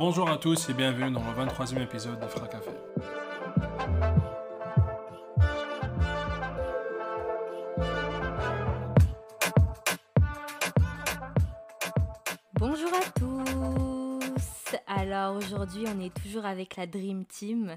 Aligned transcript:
Bonjour 0.00 0.30
à 0.30 0.38
tous 0.38 0.70
et 0.70 0.72
bienvenue 0.72 1.10
dans 1.10 1.20
le 1.20 1.44
23e 1.44 1.82
épisode 1.82 2.18
de 2.18 2.26
Fra 2.26 2.48
Café. 2.48 2.70
Bonjour 12.54 12.90
à 12.94 13.10
tous. 13.14 14.74
Alors 14.86 15.36
aujourd'hui, 15.36 15.84
on 15.86 16.00
est 16.00 16.14
toujours 16.14 16.46
avec 16.46 16.76
la 16.76 16.86
Dream 16.86 17.26
Team. 17.26 17.76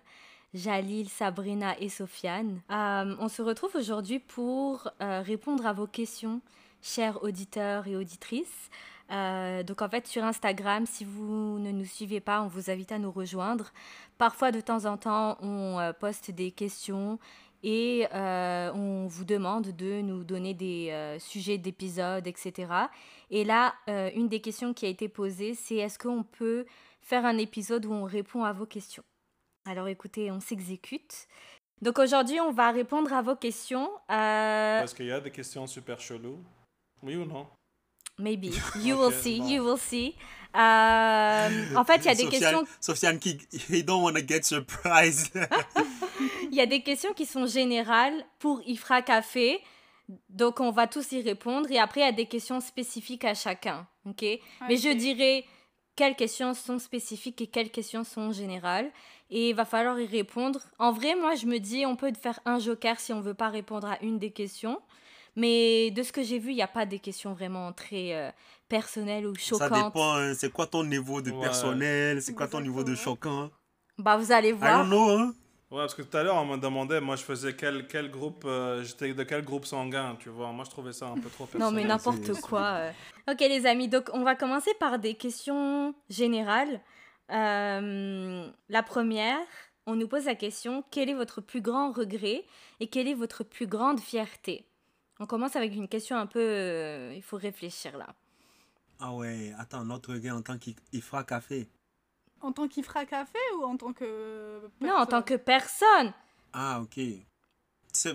Jalil, 0.53 1.09
Sabrina 1.09 1.77
et 1.77 1.89
Sofiane. 1.89 2.61
Euh, 2.71 3.17
on 3.19 3.27
se 3.27 3.41
retrouve 3.41 3.75
aujourd'hui 3.75 4.19
pour 4.19 4.87
euh, 5.01 5.21
répondre 5.21 5.65
à 5.65 5.73
vos 5.73 5.87
questions, 5.87 6.39
chers 6.81 7.21
auditeurs 7.21 7.85
et 7.85 7.97
auditrices. 7.97 8.69
Euh, 9.13 9.63
donc 9.63 9.81
en 9.81 9.89
fait 9.89 10.07
sur 10.07 10.23
Instagram, 10.23 10.85
si 10.85 11.05
vous 11.05 11.59
ne 11.59 11.71
nous 11.71 11.85
suivez 11.85 12.19
pas, 12.19 12.41
on 12.41 12.47
vous 12.47 12.69
invite 12.69 12.91
à 12.91 12.99
nous 12.99 13.11
rejoindre. 13.11 13.71
Parfois 14.17 14.51
de 14.51 14.59
temps 14.59 14.85
en 14.85 14.97
temps, 14.97 15.37
on 15.41 15.93
poste 15.99 16.31
des 16.31 16.51
questions 16.51 17.19
et 17.61 18.07
on 18.13 19.07
vous 19.07 19.23
demande 19.23 19.69
de 19.75 20.01
nous 20.01 20.23
donner 20.23 20.53
des 20.53 21.17
sujets 21.19 21.57
d'épisodes, 21.57 22.25
etc. 22.25 22.71
Et 23.29 23.43
là, 23.43 23.75
une 23.87 24.27
des 24.27 24.41
questions 24.41 24.73
qui 24.73 24.85
a 24.85 24.89
été 24.89 25.07
posée, 25.07 25.53
c'est 25.53 25.75
est-ce 25.75 25.99
qu'on 25.99 26.23
peut 26.23 26.65
faire 27.01 27.25
un 27.25 27.37
épisode 27.37 27.85
où 27.85 27.93
on 27.93 28.05
répond 28.05 28.43
à 28.43 28.53
vos 28.53 28.65
questions? 28.65 29.03
Alors 29.65 29.87
écoutez, 29.87 30.31
on 30.31 30.39
s'exécute. 30.39 31.27
Donc 31.81 31.99
aujourd'hui, 31.99 32.39
on 32.39 32.51
va 32.51 32.71
répondre 32.71 33.13
à 33.13 33.21
vos 33.21 33.35
questions. 33.35 33.89
Euh... 34.09 34.79
Parce 34.79 34.93
qu'il 34.93 35.05
y 35.05 35.11
a 35.11 35.19
des 35.19 35.31
questions 35.31 35.67
super 35.67 35.99
cheloues. 35.99 36.39
Oui 37.01 37.15
ou 37.15 37.25
non? 37.25 37.47
Maybe. 38.19 38.51
You 38.81 38.97
will 38.97 39.11
see. 39.11 39.39
You 39.39 39.63
will 39.63 39.77
see. 39.77 40.15
Euh, 40.55 41.75
en 41.75 41.83
fait, 41.83 41.97
il 41.97 42.05
y 42.05 42.09
a 42.09 42.15
des 42.15 42.27
questions. 42.27 42.63
Sofiane 42.79 43.19
qui. 43.19 43.39
He 43.69 43.83
don't 43.83 44.03
want 44.03 44.13
to 44.13 44.25
get 44.25 44.43
surprised. 44.43 45.31
Il 46.51 46.55
y 46.55 46.61
a 46.61 46.67
des 46.67 46.81
questions 46.81 47.13
qui 47.13 47.25
sont 47.25 47.47
générales 47.47 48.23
pour 48.39 48.61
Ifra 48.67 49.01
Café. 49.01 49.59
Donc, 50.29 50.59
on 50.59 50.69
va 50.69 50.85
tous 50.85 51.11
y 51.13 51.21
répondre. 51.21 51.71
Et 51.71 51.79
après, 51.79 52.01
il 52.01 52.03
y 52.03 52.07
a 52.07 52.11
des 52.11 52.27
questions 52.27 52.59
spécifiques 52.59 53.25
à 53.25 53.33
chacun. 53.33 53.87
OK? 54.05 54.21
Mais 54.67 54.77
je 54.77 54.93
dirais 54.93 55.45
quelles 55.95 56.15
questions 56.15 56.53
sont 56.53 56.79
spécifiques 56.79 57.41
et 57.41 57.47
quelles 57.47 57.71
questions 57.71 58.03
sont 58.03 58.31
générales. 58.31 58.91
Et 59.31 59.49
il 59.49 59.55
va 59.55 59.65
falloir 59.65 59.99
y 59.99 60.05
répondre. 60.05 60.59
En 60.77 60.91
vrai, 60.91 61.15
moi, 61.15 61.33
je 61.35 61.47
me 61.47 61.57
dis, 61.57 61.85
on 61.85 61.95
peut 61.95 62.13
faire 62.13 62.39
un 62.45 62.59
joker 62.59 62.99
si 62.99 63.13
on 63.13 63.21
veut 63.21 63.33
pas 63.33 63.49
répondre 63.49 63.87
à 63.87 63.97
une 64.03 64.19
des 64.19 64.31
questions. 64.31 64.79
Mais 65.35 65.91
de 65.91 66.03
ce 66.03 66.11
que 66.11 66.23
j'ai 66.23 66.39
vu, 66.39 66.51
il 66.51 66.55
n'y 66.55 66.61
a 66.61 66.67
pas 66.67 66.85
des 66.85 66.99
questions 66.99 67.33
vraiment 67.33 67.71
très 67.73 68.13
euh, 68.13 68.29
personnelles 68.69 69.25
ou 69.25 69.35
choquantes. 69.35 69.69
Ça 69.69 69.83
dépend, 69.83 70.15
hein. 70.15 70.33
c'est 70.35 70.51
quoi 70.51 70.67
ton 70.67 70.83
niveau 70.83 71.21
de 71.21 71.31
personnel, 71.31 72.21
c'est 72.21 72.33
quoi 72.33 72.47
ton 72.47 72.61
niveau 72.61 72.83
de 72.83 72.95
choquant? 72.95 73.49
Bah, 73.97 74.17
vous 74.17 74.31
allez 74.31 74.51
voir. 74.51 74.85
I 74.85 74.89
don't 74.89 74.89
know, 74.89 75.09
hein. 75.09 75.33
Ouais, 75.73 75.79
parce 75.79 75.95
que 75.95 76.03
tout 76.03 76.15
à 76.15 76.21
l'heure, 76.21 76.35
on 76.35 76.45
me 76.45 76.57
demandait, 76.57 77.01
moi, 77.01 77.15
je 77.15 77.23
faisais 77.23 77.55
quel, 77.55 77.87
quel 77.87 78.11
groupe, 78.11 78.43
euh, 78.45 78.83
j'étais 78.83 79.11
de 79.11 79.23
quel 79.23 79.43
groupe 79.43 79.65
sanguin, 79.65 80.15
tu 80.19 80.29
vois. 80.29 80.51
Moi, 80.51 80.65
je 80.65 80.69
trouvais 80.69 80.93
ça 80.93 81.07
un 81.07 81.15
peu 81.15 81.29
trop 81.29 81.47
personnel. 81.47 81.67
Non, 81.67 81.71
mais 81.71 81.83
n'importe 81.83 82.39
quoi. 82.41 82.61
Euh. 82.61 82.91
Ok, 83.27 83.39
les 83.39 83.65
amis, 83.65 83.87
donc 83.87 84.11
on 84.13 84.23
va 84.23 84.35
commencer 84.35 84.69
par 84.79 84.99
des 84.99 85.15
questions 85.15 85.95
générales. 86.09 86.79
Euh, 87.31 88.47
la 88.69 88.83
première, 88.83 89.39
on 89.87 89.95
nous 89.95 90.07
pose 90.07 90.25
la 90.25 90.35
question, 90.35 90.83
quel 90.91 91.09
est 91.09 91.15
votre 91.15 91.41
plus 91.41 91.61
grand 91.61 91.91
regret 91.91 92.45
et 92.79 92.85
quelle 92.85 93.07
est 93.07 93.15
votre 93.15 93.43
plus 93.43 93.65
grande 93.65 93.99
fierté? 93.99 94.67
On 95.19 95.25
commence 95.25 95.55
avec 95.55 95.73
une 95.75 95.87
question 95.87 96.17
un 96.17 96.25
peu... 96.25 97.11
il 97.13 97.21
faut 97.21 97.37
réfléchir 97.37 97.97
là. 97.97 98.07
Ah 98.99 99.13
ouais, 99.13 99.53
attends, 99.57 99.83
notre 99.83 100.13
regret 100.13 100.31
en 100.31 100.41
tant 100.41 100.57
qu'Ifra 100.57 101.23
Café. 101.23 101.67
En 102.41 102.51
tant 102.51 102.67
qu'Ifra 102.67 103.05
Café 103.05 103.39
ou 103.57 103.63
en 103.63 103.77
tant 103.77 103.93
que... 103.93 104.61
Non, 104.81 104.95
en 104.95 105.05
tant 105.05 105.21
que 105.21 105.35
personne. 105.35 106.13
Ah, 106.53 106.81
ok. 106.81 106.99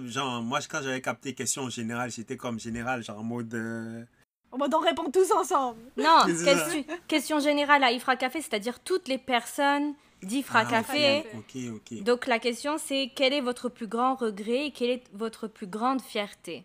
genre, 0.06 0.42
moi, 0.42 0.60
quand 0.69 0.81
j'avais 0.82 1.00
capté 1.00 1.34
question 1.34 1.64
en 1.64 1.70
général, 1.70 2.10
j'étais 2.10 2.37
comme 2.37 2.58
général, 2.58 3.03
genre 3.03 3.19
en 3.19 3.25
mode... 3.25 3.54
Euh, 3.54 4.04
en 4.50 4.56
mode 4.56 4.75
on 4.75 4.81
répond 4.81 5.10
tous 5.10 5.31
ensemble. 5.32 5.78
Non, 5.97 6.20
question, 6.44 6.84
question, 7.06 7.41
générale 7.41 7.84
à 7.84 7.92
Ifra 7.92 8.16
Café, 8.16 8.41
c'est-à-dire 8.41 8.81
toutes 8.81 9.08
les 9.08 9.19
personnes 9.19 9.94
d'Ifra 10.22 10.60
ah, 10.60 10.64
Café. 10.64 11.25
Ok, 11.34 11.56
ok. 11.75 12.03
Donc 12.03 12.26
la 12.26 12.38
question 12.38 12.78
c'est 12.78 13.12
quel 13.14 13.32
est 13.32 13.41
votre 13.41 13.69
plus 13.69 13.87
grand 13.87 14.14
regret 14.14 14.66
et 14.66 14.70
quelle 14.70 14.91
est 14.91 15.04
votre 15.12 15.48
plus 15.48 15.66
grande 15.66 16.00
fierté? 16.00 16.64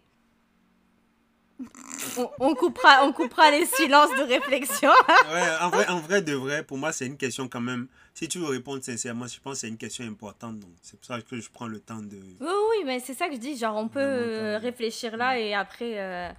On, 2.40 2.56
coupera, 2.56 3.04
on 3.04 3.14
coupera 3.14 3.52
les 3.52 3.66
silences 3.66 4.12
de 4.12 4.24
réflexion. 4.24 4.90
ouais, 5.32 5.50
en 5.62 5.70
vrai, 5.70 5.88
en 5.88 6.00
vrai, 6.00 6.22
de 6.22 6.34
vrai, 6.34 6.64
pour 6.64 6.78
moi, 6.78 6.92
c'est 6.92 7.06
une 7.06 7.18
question 7.18 7.48
quand 7.48 7.62
même. 7.62 7.88
Si 8.14 8.28
tu 8.28 8.40
veux 8.40 8.48
répondre 8.48 8.84
sincèrement, 8.84 9.28
je 9.28 9.40
pense 9.40 9.54
que 9.54 9.60
c'est 9.60 9.68
une 9.68 9.78
question 9.78 10.06
importante. 10.06 10.60
Donc, 10.60 10.72
c'est 10.82 10.98
pour 10.98 11.06
ça 11.06 11.22
que 11.22 11.40
je 11.40 11.50
prends 11.50 11.68
le 11.68 11.80
temps 11.80 12.02
de. 12.02 12.18
Oui, 12.18 12.48
oui, 12.70 12.84
mais 12.86 13.00
c'est 13.00 13.14
ça 13.14 13.28
que 13.28 13.36
je 13.36 13.40
dis. 13.40 13.58
Genre, 13.58 13.76
on 13.76 13.88
peut 13.88 14.58
réfléchir 14.62 15.18
là 15.18 15.40
et 15.40 15.54
après. 15.54 16.00
Euh, 16.00 16.32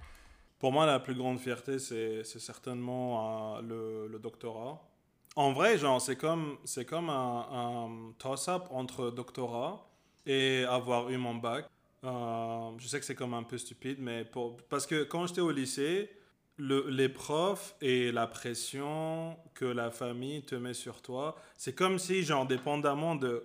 pour 0.59 0.71
moi, 0.71 0.85
la 0.85 0.99
plus 0.99 1.15
grande 1.15 1.39
fierté, 1.39 1.79
c'est 1.79 2.23
certainement 2.23 3.57
euh, 3.57 4.07
le, 4.09 4.19
doctorat. 4.19 4.81
En 5.35 5.51
vrai, 5.51 5.77
genre, 5.77 6.01
c'est 6.01 6.15
comme, 6.15 6.57
comme 6.87 7.09
un, 7.09 7.47
un 7.51 8.13
toss-up 8.17 8.63
entre 8.71 9.11
doctorat 9.11 9.85
et 10.25 10.65
avoir 10.67 11.09
eu 11.09 11.17
mon 11.17 11.35
bac. 11.35 11.65
Euh, 12.05 12.71
je 12.77 12.87
sais 12.87 12.99
que 12.99 13.05
c'est 13.05 13.15
comme 13.15 13.33
un 13.33 13.43
peu 13.43 13.57
stupide, 13.57 13.97
mais 13.99 14.25
pour, 14.25 14.57
parce 14.69 14.85
que 14.85 15.03
quand 15.03 15.27
j'étais 15.27 15.41
au 15.41 15.51
lycée, 15.51 16.09
le, 16.57 16.87
les 16.89 17.09
profs 17.09 17.75
et 17.81 18.11
la 18.11 18.27
pression 18.27 19.37
que 19.53 19.65
la 19.65 19.91
famille 19.91 20.43
te 20.43 20.55
met 20.55 20.73
sur 20.73 21.01
toi, 21.01 21.35
c'est 21.57 21.73
comme 21.73 21.99
si, 21.99 22.23
genre, 22.23 22.45
dépendamment 22.45 23.15
de 23.15 23.43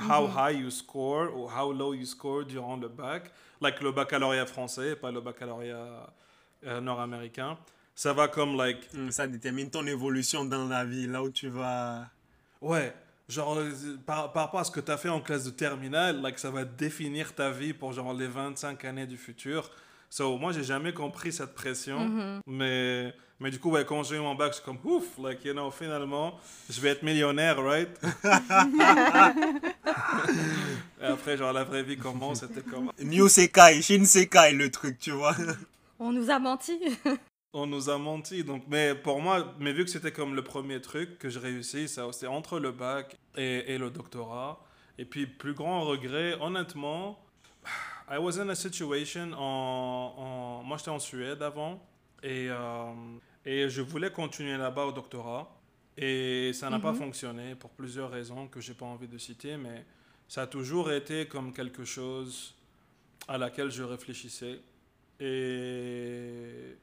how 0.00 0.28
mhm. 0.28 0.34
high 0.36 0.60
you 0.60 0.70
score 0.70 1.36
ou 1.36 1.48
how 1.48 1.72
low 1.72 1.92
you 1.92 2.06
score 2.06 2.44
durant 2.44 2.76
le 2.76 2.88
bac, 2.88 3.32
like 3.60 3.80
le 3.80 3.92
baccalauréat 3.92 4.46
français, 4.46 4.94
pas 4.96 5.10
le 5.10 5.20
baccalauréat 5.20 6.12
euh, 6.66 6.80
nord-américain, 6.80 7.58
ça 7.94 8.12
va 8.12 8.28
comme, 8.28 8.56
like... 8.56 8.92
Hmm, 8.94 9.10
ça 9.10 9.26
détermine 9.26 9.70
ton 9.70 9.84
évolution 9.86 10.44
dans 10.44 10.68
la 10.68 10.84
vie, 10.84 11.06
là 11.06 11.22
où 11.22 11.30
tu 11.30 11.48
vas... 11.48 12.06
Ouais, 12.60 12.94
genre, 13.28 13.58
euh, 13.58 13.70
par, 14.06 14.32
par, 14.32 14.44
rapport 14.44 14.60
à 14.60 14.64
ce 14.64 14.70
que 14.70 14.80
tu 14.80 14.90
as 14.90 14.96
fait 14.96 15.08
en 15.08 15.20
classe 15.20 15.44
de 15.44 15.50
terminale, 15.50 16.20
like, 16.20 16.38
ça 16.38 16.50
va 16.50 16.64
définir 16.64 17.34
ta 17.34 17.50
vie 17.50 17.72
pour 17.72 17.92
genre 17.92 18.14
les 18.14 18.26
25 18.26 18.84
années 18.84 19.06
du 19.06 19.16
futur. 19.16 19.70
So, 20.10 20.38
moi, 20.38 20.52
j'ai 20.52 20.64
jamais 20.64 20.94
compris 20.94 21.32
cette 21.32 21.54
pression. 21.54 22.08
Mm-hmm. 22.08 22.40
mais, 22.46 23.14
mais 23.40 23.50
du 23.50 23.58
coup, 23.58 23.70
ouais, 23.70 23.84
quand 23.84 24.02
j'ai 24.02 24.16
eu 24.16 24.20
mon 24.20 24.34
bac, 24.34 24.52
je 24.52 24.56
suis 24.56 24.64
comme 24.64 24.78
ouf, 24.84 25.04
like, 25.22 25.44
you 25.44 25.52
know, 25.52 25.70
finalement, 25.70 26.38
je 26.70 26.80
vais 26.80 26.90
être 26.90 27.02
millionnaire, 27.02 27.62
right? 27.62 27.90
Et 31.00 31.04
après, 31.04 31.36
genre, 31.36 31.52
la 31.52 31.64
vraie 31.64 31.82
vie 31.82 31.98
commence, 31.98 32.40
c'était 32.40 32.62
comme. 32.62 32.90
New 33.00 33.28
Sekai, 33.28 33.82
Shin 33.82 34.04
Sekai, 34.04 34.52
le 34.52 34.70
truc, 34.70 34.98
tu 34.98 35.10
vois. 35.10 35.36
On 35.98 36.12
nous 36.12 36.30
a 36.30 36.38
menti. 36.38 36.78
On 37.58 37.66
nous 37.66 37.90
a 37.90 37.98
menti. 37.98 38.44
Donc, 38.44 38.64
mais 38.68 38.94
pour 38.94 39.20
moi, 39.20 39.54
mais 39.58 39.72
vu 39.72 39.84
que 39.84 39.90
c'était 39.90 40.12
comme 40.12 40.34
le 40.34 40.42
premier 40.42 40.80
truc 40.80 41.18
que 41.18 41.28
j'ai 41.28 41.40
réussi, 41.40 41.88
ça 41.88 42.06
c'était 42.12 42.26
entre 42.26 42.58
le 42.58 42.72
bac 42.72 43.16
et, 43.36 43.74
et, 43.74 43.78
le 43.78 43.90
doctorat. 43.90 44.64
Et 44.98 45.04
puis, 45.04 45.26
plus 45.26 45.54
grand 45.54 45.82
regret, 45.82 46.36
honnêtement, 46.40 47.18
I 48.10 48.18
was 48.18 48.38
in 48.40 48.48
a 48.48 48.54
situation 48.54 49.32
en, 49.34 50.14
en 50.16 50.62
moi 50.62 50.78
j'étais 50.78 50.90
en 50.90 50.98
Suède 50.98 51.42
avant 51.42 51.86
et, 52.22 52.48
euh, 52.48 52.92
et 53.44 53.68
je 53.68 53.82
voulais 53.82 54.10
continuer 54.10 54.56
là-bas 54.56 54.86
au 54.86 54.92
doctorat 54.92 55.54
et 55.96 56.52
ça 56.54 56.70
n'a 56.70 56.78
pas 56.78 56.92
mhm. 56.92 56.98
fonctionné 56.98 57.54
pour 57.54 57.70
plusieurs 57.70 58.10
raisons 58.10 58.48
que 58.48 58.60
j'ai 58.60 58.72
pas 58.72 58.86
envie 58.86 59.08
de 59.08 59.18
citer, 59.18 59.56
mais 59.58 59.84
ça 60.26 60.42
a 60.42 60.46
toujours 60.46 60.90
été 60.90 61.26
comme 61.26 61.52
quelque 61.52 61.84
chose 61.84 62.54
à 63.26 63.36
laquelle 63.36 63.70
je 63.70 63.82
réfléchissais 63.82 64.60
et 65.20 66.76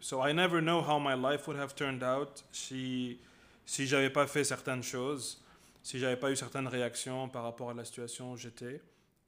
so 0.00 0.22
I 0.26 0.32
never 0.32 0.60
know 0.60 0.80
how 0.80 0.98
my 0.98 1.14
life 1.14 1.46
would 1.46 1.58
have 1.58 1.74
turned 1.74 2.02
out 2.02 2.44
si 2.52 3.18
si 3.64 3.86
j'avais 3.86 4.10
pas 4.10 4.26
fait 4.26 4.44
certaines 4.44 4.82
choses, 4.82 5.42
si 5.82 5.98
j'avais 5.98 6.16
pas 6.16 6.30
eu 6.30 6.36
certaines 6.36 6.68
réactions 6.68 7.28
par 7.28 7.42
rapport 7.42 7.70
à 7.70 7.74
la 7.74 7.84
situation 7.84 8.32
où 8.32 8.36
j'étais. 8.36 8.80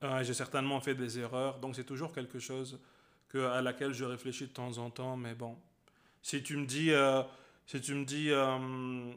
Euh, 0.05 0.23
j'ai 0.23 0.35
certainement 0.35 0.81
fait 0.81 0.95
des 0.95 1.19
erreurs, 1.19 1.59
donc 1.59 1.75
c'est 1.75 1.85
toujours 1.85 2.13
quelque 2.13 2.39
chose 2.39 2.79
à 3.35 3.61
laquelle 3.61 3.93
je 3.93 4.05
réfléchis 4.05 4.47
de 4.47 4.53
temps 4.53 4.79
en 4.79 4.91
temps. 4.91 5.17
Mais 5.17 5.35
bon, 5.35 5.57
si 6.23 6.43
tu 6.43 6.57
me 6.57 6.67
dis, 6.67 6.93
euh, 6.93 7.23
si 7.67 7.81
tu 7.81 7.95
me 7.95 8.05
dis, 8.05 8.31
euh, 8.31 9.13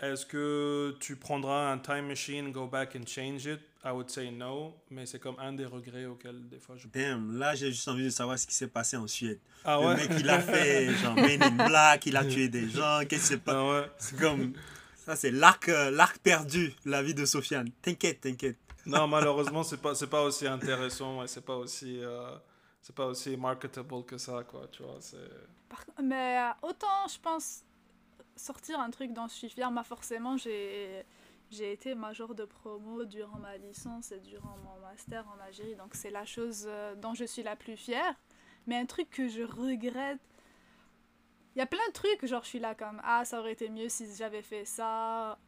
est-ce 0.00 0.26
que 0.26 0.96
tu 1.00 1.16
prendras 1.16 1.70
un 1.70 1.78
time 1.78 2.06
machine, 2.08 2.50
go 2.50 2.66
back 2.66 2.96
and 2.96 3.06
change 3.06 3.46
it? 3.46 3.60
I 3.84 3.92
would 3.92 4.10
say 4.10 4.30
no, 4.30 4.74
mais 4.90 5.04
c'est 5.06 5.18
comme 5.18 5.38
un 5.38 5.52
des 5.52 5.66
regrets 5.66 6.06
auxquels 6.06 6.48
des 6.48 6.58
fois 6.58 6.76
je. 6.76 6.88
Damn, 6.88 7.38
là 7.38 7.54
j'ai 7.54 7.70
juste 7.70 7.86
envie 7.86 8.04
de 8.04 8.10
savoir 8.10 8.38
ce 8.38 8.46
qui 8.46 8.54
s'est 8.54 8.68
passé 8.68 8.96
en 8.96 9.06
Suède. 9.06 9.38
Ah 9.64 9.80
ouais? 9.80 9.94
Le 9.94 10.08
mec 10.08 10.20
il 10.20 10.30
a 10.30 10.40
fait 10.40 10.94
genre 11.02 11.14
Men 11.14 11.42
in 11.42 11.68
Black, 11.68 12.06
il 12.06 12.16
a 12.16 12.24
tué 12.24 12.48
des 12.48 12.68
gens, 12.68 13.00
qu'est-ce 13.08 13.22
que 13.22 13.28
c'est 13.28 13.44
pas? 13.44 13.54
Ah 13.54 13.70
ouais. 13.70 13.90
C'est 13.98 14.18
comme. 14.18 14.54
Ça 15.04 15.16
c'est 15.16 15.30
l'arc, 15.30 15.68
euh, 15.68 15.90
l'arc 15.90 16.18
perdu, 16.18 16.72
la 16.86 17.02
vie 17.02 17.14
de 17.14 17.26
Sofiane. 17.26 17.70
T'inquiète, 17.82 18.22
t'inquiète. 18.22 18.56
Non, 18.86 19.06
malheureusement 19.06 19.62
c'est 19.62 19.80
pas, 19.80 19.94
c'est 19.94 20.08
pas 20.08 20.22
aussi 20.22 20.46
intéressant, 20.46 21.20
ouais, 21.20 21.26
c'est 21.28 21.44
pas 21.44 21.56
aussi. 21.56 22.00
Euh, 22.02 22.36
c'est 22.84 22.94
pas 22.94 23.06
aussi 23.06 23.34
marketable 23.38 24.04
que 24.04 24.18
ça, 24.18 24.44
quoi, 24.46 24.68
tu 24.70 24.82
vois. 24.82 24.98
Mais 26.02 26.38
euh, 26.38 26.68
autant, 26.68 27.08
je 27.08 27.18
pense, 27.18 27.62
sortir 28.36 28.80
un 28.80 28.90
truc 28.90 29.12
dont 29.12 29.28
je 29.28 29.34
suis 29.34 29.48
fière. 29.48 29.70
Moi, 29.70 29.84
forcément, 29.84 30.36
j'ai 30.36 31.04
été 31.60 31.94
major 31.94 32.34
de 32.34 32.44
promo 32.44 33.04
durant 33.04 33.38
ma 33.38 33.56
licence 33.56 34.12
et 34.12 34.20
durant 34.20 34.56
mon 34.64 34.80
master 34.80 35.24
en 35.28 35.40
Algérie, 35.40 35.76
donc 35.76 35.94
c'est 35.94 36.10
la 36.10 36.24
chose 36.24 36.64
euh, 36.66 36.94
dont 36.96 37.14
je 37.14 37.24
suis 37.24 37.42
la 37.42 37.56
plus 37.56 37.76
fière. 37.76 38.14
Mais 38.66 38.76
un 38.76 38.86
truc 38.86 39.10
que 39.10 39.28
je 39.28 39.42
regrette, 39.42 40.20
il 41.54 41.58
y 41.58 41.62
a 41.62 41.66
plein 41.66 41.86
de 41.88 41.92
trucs, 41.92 42.24
genre 42.26 42.42
je 42.42 42.48
suis 42.48 42.58
là 42.58 42.74
comme 42.74 43.00
ah 43.04 43.24
ça 43.24 43.38
aurait 43.38 43.52
été 43.52 43.68
mieux 43.68 43.88
si 43.88 44.06
j'avais 44.16 44.42
fait 44.42 44.64
ça 44.64 45.38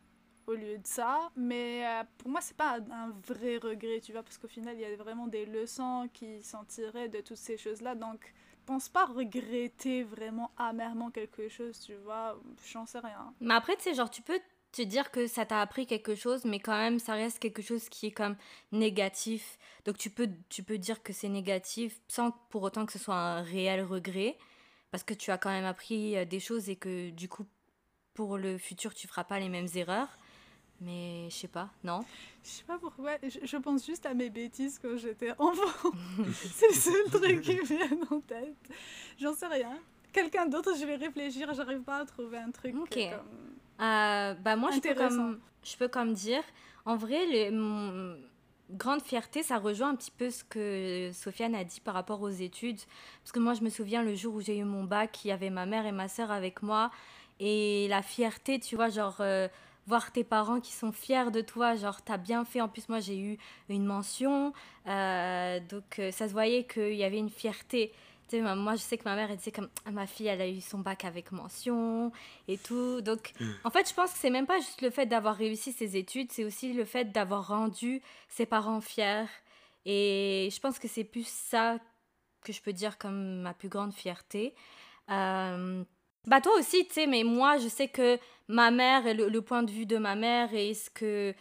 au 0.46 0.54
lieu 0.54 0.78
de 0.78 0.86
ça, 0.86 1.32
mais 1.34 1.84
euh, 1.84 2.04
pour 2.18 2.30
moi 2.30 2.40
c'est 2.40 2.56
pas 2.56 2.78
un 2.92 3.10
vrai 3.26 3.56
regret, 3.56 4.00
tu 4.00 4.12
vois, 4.12 4.22
parce 4.22 4.38
qu'au 4.38 4.46
final 4.46 4.76
il 4.76 4.82
y 4.82 4.84
a 4.84 4.94
vraiment 4.94 5.26
des 5.26 5.44
leçons 5.44 6.08
qui 6.12 6.42
s'en 6.42 6.64
tiraient 6.64 7.08
de 7.08 7.20
toutes 7.20 7.36
ces 7.36 7.56
choses-là, 7.56 7.96
donc 7.96 8.32
pense 8.66 8.88
pas 8.88 9.06
regretter 9.06 10.02
vraiment 10.02 10.50
amèrement 10.58 11.10
quelque 11.10 11.48
chose, 11.48 11.78
tu 11.80 11.94
vois, 11.94 12.38
j'en 12.70 12.84
sais 12.84 12.98
rien. 12.98 13.32
Mais 13.40 13.54
après, 13.54 13.76
tu 13.76 13.82
sais, 13.82 13.94
genre, 13.94 14.10
tu 14.10 14.22
peux 14.22 14.40
te 14.72 14.82
dire 14.82 15.10
que 15.10 15.26
ça 15.26 15.46
t'a 15.46 15.60
appris 15.60 15.86
quelque 15.86 16.14
chose, 16.14 16.44
mais 16.44 16.58
quand 16.58 16.76
même, 16.76 16.98
ça 16.98 17.14
reste 17.14 17.38
quelque 17.38 17.62
chose 17.62 17.88
qui 17.88 18.06
est 18.06 18.10
comme 18.12 18.36
négatif. 18.72 19.58
Donc, 19.84 19.96
tu 19.96 20.10
peux, 20.10 20.28
tu 20.48 20.62
peux 20.62 20.78
dire 20.78 21.02
que 21.02 21.12
c'est 21.12 21.28
négatif 21.28 22.00
sans 22.08 22.32
pour 22.50 22.62
autant 22.62 22.84
que 22.84 22.92
ce 22.92 22.98
soit 22.98 23.14
un 23.14 23.42
réel 23.42 23.82
regret, 23.82 24.36
parce 24.90 25.02
que 25.04 25.14
tu 25.14 25.30
as 25.30 25.38
quand 25.38 25.50
même 25.50 25.64
appris 25.64 26.16
euh, 26.16 26.24
des 26.24 26.40
choses 26.40 26.68
et 26.68 26.76
que 26.76 27.10
du 27.10 27.28
coup, 27.28 27.46
pour 28.14 28.38
le 28.38 28.58
futur, 28.58 28.94
tu 28.94 29.06
feras 29.06 29.24
pas 29.24 29.38
les 29.38 29.48
mêmes 29.48 29.68
erreurs. 29.74 30.18
Mais 30.80 31.28
je 31.30 31.34
sais 31.34 31.48
pas, 31.48 31.70
non? 31.82 32.04
Je 32.44 32.48
sais 32.48 32.64
pas 32.64 32.78
pourquoi, 32.78 33.12
je, 33.22 33.38
je, 33.42 33.56
pense 33.56 33.86
juste 33.86 34.04
à 34.04 34.12
mes 34.12 34.28
bêtises 34.28 34.78
quand 34.78 34.96
j'étais 34.96 35.32
enfant. 35.38 35.90
c'est 36.32 36.68
le 36.68 36.74
seul 36.74 37.04
truc 37.10 37.40
qui 37.40 37.58
vient 37.60 37.98
en 38.10 38.20
tête. 38.20 38.54
J'en 39.18 39.32
sais 39.32 39.46
rien. 39.46 39.78
Quelqu'un 40.12 40.46
d'autre, 40.46 40.72
je 40.78 40.84
vais 40.84 40.96
réfléchir, 40.96 41.52
j'arrive 41.54 41.82
pas 41.82 41.98
à 41.98 42.04
trouver 42.04 42.38
un 42.38 42.50
truc 42.50 42.74
Ok. 42.76 42.94
comme... 42.94 43.86
Euh, 43.86 44.34
bah 44.34 44.56
moi, 44.56 44.70
je 44.70 44.80
peux, 44.80 44.94
comme, 44.94 45.38
je 45.62 45.76
peux 45.76 45.88
comme 45.88 46.14
dire, 46.14 46.42
en 46.86 46.96
vrai, 46.96 47.26
le, 47.26 47.50
mon 47.50 48.16
grande 48.70 49.02
fierté, 49.02 49.42
ça 49.42 49.58
rejoint 49.58 49.90
un 49.90 49.94
petit 49.94 50.10
peu 50.10 50.30
ce 50.30 50.44
que 50.44 51.10
Sofiane 51.12 51.54
a 51.54 51.64
dit 51.64 51.80
par 51.80 51.94
rapport 51.94 52.22
aux 52.22 52.30
études. 52.30 52.80
Parce 53.22 53.32
que 53.32 53.38
moi, 53.38 53.54
je 53.54 53.62
me 53.62 53.70
souviens 53.70 54.02
le 54.02 54.14
jour 54.14 54.34
où 54.34 54.40
j'ai 54.40 54.58
eu 54.58 54.64
mon 54.64 54.84
bac, 54.84 55.24
il 55.24 55.28
y 55.28 55.32
avait 55.32 55.50
ma 55.50 55.66
mère 55.66 55.86
et 55.86 55.92
ma 55.92 56.08
soeur 56.08 56.30
avec 56.30 56.62
moi. 56.62 56.90
Et 57.38 57.86
la 57.88 58.02
fierté, 58.02 58.58
tu 58.58 58.76
vois, 58.76 58.88
genre, 58.88 59.16
euh, 59.20 59.48
voir 59.86 60.12
tes 60.12 60.24
parents 60.24 60.60
qui 60.60 60.72
sont 60.72 60.92
fiers 60.92 61.30
de 61.30 61.40
toi, 61.40 61.74
genre, 61.76 62.02
t'as 62.02 62.16
bien 62.16 62.44
fait. 62.44 62.60
En 62.60 62.68
plus, 62.68 62.88
moi, 62.88 63.00
j'ai 63.00 63.18
eu 63.18 63.38
une 63.68 63.84
mention. 63.84 64.52
euh, 64.86 65.60
donc, 65.68 65.98
euh, 65.98 66.10
ça 66.10 66.28
se 66.28 66.32
voyait 66.32 66.64
qu'il 66.64 66.94
y 66.94 67.04
avait 67.04 67.18
une 67.18 67.30
fierté. 67.30 67.92
Tu 68.28 68.38
sais, 68.38 68.54
moi, 68.56 68.74
je 68.74 68.80
sais 68.80 68.98
que 68.98 69.04
ma 69.04 69.14
mère, 69.14 69.30
elle 69.30 69.36
disait 69.36 69.52
comme, 69.52 69.68
Ah, 69.84 69.92
ma 69.92 70.06
fille, 70.08 70.26
elle 70.26 70.40
a 70.40 70.48
eu 70.48 70.60
son 70.60 70.78
bac 70.80 71.04
avec 71.04 71.30
mention 71.30 72.10
et 72.48 72.58
tout. 72.58 73.00
Donc, 73.00 73.32
en 73.62 73.70
fait, 73.70 73.88
je 73.88 73.94
pense 73.94 74.12
que 74.12 74.18
c'est 74.18 74.30
même 74.30 74.46
pas 74.46 74.58
juste 74.58 74.82
le 74.82 74.90
fait 74.90 75.06
d'avoir 75.06 75.36
réussi 75.36 75.72
ses 75.72 75.96
études, 75.96 76.32
c'est 76.32 76.44
aussi 76.44 76.72
le 76.72 76.84
fait 76.84 77.12
d'avoir 77.12 77.46
rendu 77.46 78.02
ses 78.28 78.44
parents 78.46 78.80
fiers. 78.80 79.26
Et 79.84 80.48
je 80.52 80.58
pense 80.60 80.80
que 80.80 80.88
c'est 80.88 81.04
plus 81.04 81.26
ça 81.28 81.78
que 82.42 82.52
je 82.52 82.60
peux 82.60 82.72
dire 82.72 82.98
comme 82.98 83.42
ma 83.42 83.54
plus 83.54 83.68
grande 83.68 83.92
fierté. 83.92 84.54
Euh, 85.10 85.84
bah 86.26 86.40
toi 86.40 86.52
aussi, 86.58 86.84
tu 86.88 86.94
sais, 86.94 87.06
mais 87.06 87.22
moi, 87.22 87.58
je 87.58 87.68
sais 87.68 87.86
que 87.86 88.18
ma 88.48 88.70
mère, 88.70 89.06
et 89.06 89.14
le, 89.14 89.28
le 89.28 89.42
point 89.42 89.62
de 89.62 89.70
vue 89.70 89.86
de 89.86 89.98
ma 89.98 90.14
mère 90.14 90.54
et 90.54 90.74
ce 90.74 90.90
que, 90.90 91.34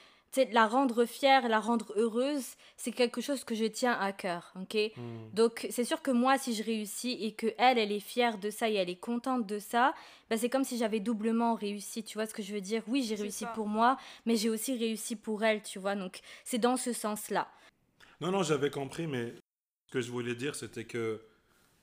la 0.51 0.67
rendre 0.67 1.05
fière, 1.05 1.47
la 1.47 1.59
rendre 1.59 1.93
heureuse, 1.95 2.55
c'est 2.77 2.91
quelque 2.91 3.21
chose 3.21 3.43
que 3.43 3.55
je 3.55 3.65
tiens 3.65 3.97
à 3.99 4.11
cœur, 4.11 4.53
ok? 4.59 4.77
Hmm. 4.97 5.29
donc 5.33 5.67
c'est 5.69 5.83
sûr 5.83 6.01
que 6.01 6.11
moi, 6.11 6.37
si 6.37 6.53
je 6.53 6.63
réussis 6.63 7.17
et 7.21 7.33
que 7.33 7.47
elle, 7.57 7.77
elle 7.77 7.91
est 7.91 7.99
fière 7.99 8.37
de 8.37 8.49
ça 8.49 8.69
et 8.69 8.73
elle 8.73 8.89
est 8.89 8.99
contente 8.99 9.47
de 9.47 9.59
ça, 9.59 9.93
bah, 10.29 10.37
c'est 10.37 10.49
comme 10.49 10.63
si 10.63 10.77
j'avais 10.77 10.99
doublement 10.99 11.55
réussi. 11.55 12.03
Tu 12.03 12.17
vois 12.17 12.25
ce 12.25 12.33
que 12.33 12.43
je 12.43 12.53
veux 12.53 12.61
dire? 12.61 12.83
Oui, 12.87 13.03
j'ai 13.03 13.15
réussi 13.15 13.45
ça. 13.45 13.51
pour 13.55 13.67
moi, 13.67 13.97
mais 14.25 14.35
j'ai 14.35 14.49
aussi 14.49 14.77
réussi 14.77 15.15
pour 15.15 15.43
elle, 15.43 15.61
tu 15.61 15.79
vois? 15.79 15.95
Donc 15.95 16.19
c'est 16.43 16.59
dans 16.59 16.77
ce 16.77 16.93
sens-là. 16.93 17.47
Non, 18.21 18.31
non, 18.31 18.43
j'avais 18.43 18.71
compris, 18.71 19.07
mais 19.07 19.33
ce 19.87 19.91
que 19.91 20.01
je 20.01 20.11
voulais 20.11 20.35
dire, 20.35 20.55
c'était 20.55 20.85
que 20.85 21.21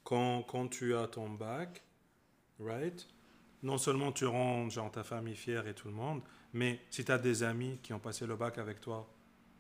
quand, 0.04 0.42
quand 0.42 0.68
tu 0.68 0.94
as 0.94 1.06
ton 1.06 1.28
bac, 1.28 1.82
right, 2.58 3.06
non 3.62 3.78
seulement 3.78 4.12
tu 4.12 4.26
rends 4.26 4.68
genre, 4.70 4.90
ta 4.90 5.02
famille 5.04 5.36
fière 5.36 5.66
et 5.68 5.74
tout 5.74 5.88
le 5.88 5.94
monde, 5.94 6.20
mais 6.52 6.80
si 6.90 7.04
tu 7.04 7.12
as 7.12 7.18
des 7.18 7.42
amis 7.42 7.78
qui 7.82 7.92
ont 7.92 7.98
passé 7.98 8.26
le 8.26 8.36
bac 8.36 8.58
avec 8.58 8.80
toi 8.80 9.08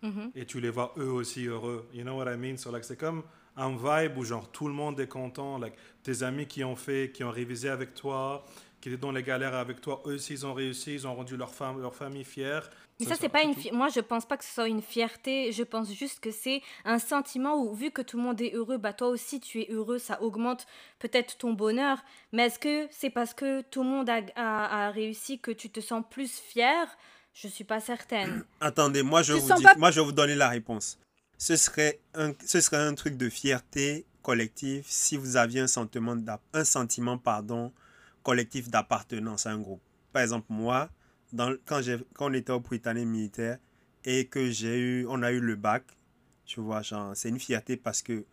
Mhm. 0.02 0.32
et 0.34 0.44
tu 0.46 0.60
les 0.60 0.70
vois 0.70 0.92
eux 0.98 1.10
aussi 1.10 1.46
heureux, 1.46 1.88
you 1.94 2.02
know 2.02 2.16
what 2.16 2.32
I 2.32 2.36
mean? 2.36 2.56
So, 2.56 2.72
like, 2.72 2.84
c'est 2.84 2.96
comme 2.96 3.22
un 3.56 3.70
vibe 3.76 4.18
où 4.18 4.24
genre 4.24 4.50
tout 4.50 4.66
le 4.66 4.74
monde 4.74 4.98
est 4.98 5.06
content, 5.06 5.58
like, 5.58 5.74
tes 6.02 6.24
amis 6.24 6.46
qui 6.46 6.64
ont 6.64 6.74
fait, 6.74 7.12
qui 7.14 7.22
ont 7.22 7.30
révisé 7.30 7.68
avec 7.68 7.94
toi, 7.94 8.44
qui 8.80 8.88
étaient 8.88 8.98
dans 8.98 9.12
les 9.12 9.22
galères 9.22 9.54
avec 9.54 9.80
toi, 9.80 10.02
eux 10.06 10.14
aussi 10.14 10.32
ils 10.32 10.44
ont 10.44 10.54
réussi, 10.54 10.94
ils 10.94 11.06
ont 11.06 11.14
rendu 11.14 11.36
leur 11.36 11.54
famille 11.94 12.24
fière. 12.24 12.68
Mais 13.00 13.06
Ça, 13.06 13.14
c'est 13.18 13.28
pas 13.28 13.42
une. 13.42 13.54
Moi, 13.72 13.88
je 13.88 14.00
pense 14.00 14.26
pas 14.26 14.36
que 14.36 14.44
ce 14.44 14.52
soit 14.52 14.68
une 14.68 14.82
fierté. 14.82 15.50
Je 15.52 15.62
pense 15.64 15.92
juste 15.92 16.20
que 16.20 16.30
c'est 16.30 16.62
un 16.84 16.98
sentiment 16.98 17.56
où, 17.56 17.74
vu 17.74 17.90
que 17.90 18.02
tout 18.02 18.16
le 18.16 18.22
monde 18.22 18.40
est 18.40 18.52
heureux, 18.54 18.78
bah 18.78 18.92
toi 18.92 19.08
aussi 19.08 19.40
tu 19.40 19.60
es 19.60 19.68
heureux, 19.70 19.98
ça 19.98 20.22
augmente 20.22 20.66
peut-être 21.00 21.36
ton 21.38 21.52
bonheur. 21.52 21.98
Mais 22.32 22.46
est-ce 22.46 22.58
que 22.60 22.86
c'est 22.92 23.10
parce 23.10 23.34
que 23.34 23.62
tout 23.62 23.82
le 23.82 23.88
monde 23.88 24.08
a, 24.08 24.20
a- 24.36 24.86
a 24.86 24.90
réussi 24.90 25.40
que 25.40 25.50
tu 25.50 25.68
te 25.70 25.80
sens 25.80 26.04
plus 26.08 26.38
fier 26.38 26.86
Je 27.34 27.48
suis 27.48 27.64
pas 27.64 27.80
certaine. 27.80 28.44
Attendez, 28.60 29.02
moi 29.02 29.22
je, 29.22 29.32
Tu 29.34 29.40
vous 29.40 29.52
dis- 29.54 29.62
pas- 29.64 29.74
moi 29.76 29.90
je 29.90 29.98
vais 30.00 30.06
vous 30.06 30.12
donner 30.12 30.34
la 30.36 30.48
réponse. 30.50 30.98
Ce 31.38 31.56
serait 31.56 31.98
un, 32.14 32.32
ce 32.46 32.60
serait 32.60 32.76
un 32.76 32.94
truc 32.94 33.16
de 33.16 33.28
fierté 33.28 34.04
collective 34.22 34.84
si 34.86 35.16
vous 35.16 35.36
aviez 35.36 35.60
un 35.60 35.66
sentiment, 35.66 36.14
un 36.52 36.64
sentiment 36.64 37.18
pardon, 37.18 37.72
collectif 38.22 38.68
d'appartenance 38.68 39.46
à 39.46 39.50
un 39.50 39.58
groupe. 39.58 39.80
Par 40.12 40.22
exemple, 40.22 40.46
moi, 40.50 40.88
dans, 41.32 41.54
quand, 41.64 41.82
j'ai, 41.82 41.98
quand 42.14 42.30
on 42.30 42.34
était 42.34 42.52
au 42.52 42.60
Britannique 42.60 43.06
militaire 43.06 43.58
et 44.04 44.26
que 44.26 44.50
j'ai 44.50 44.78
eu, 44.78 45.06
on 45.08 45.22
a 45.22 45.32
eu 45.32 45.40
le 45.40 45.56
bac, 45.56 45.84
tu 46.44 46.60
vois, 46.60 46.82
genre, 46.82 47.12
c'est 47.14 47.28
une 47.28 47.38
fierté 47.40 47.76
parce 47.76 48.02
que 48.02 48.24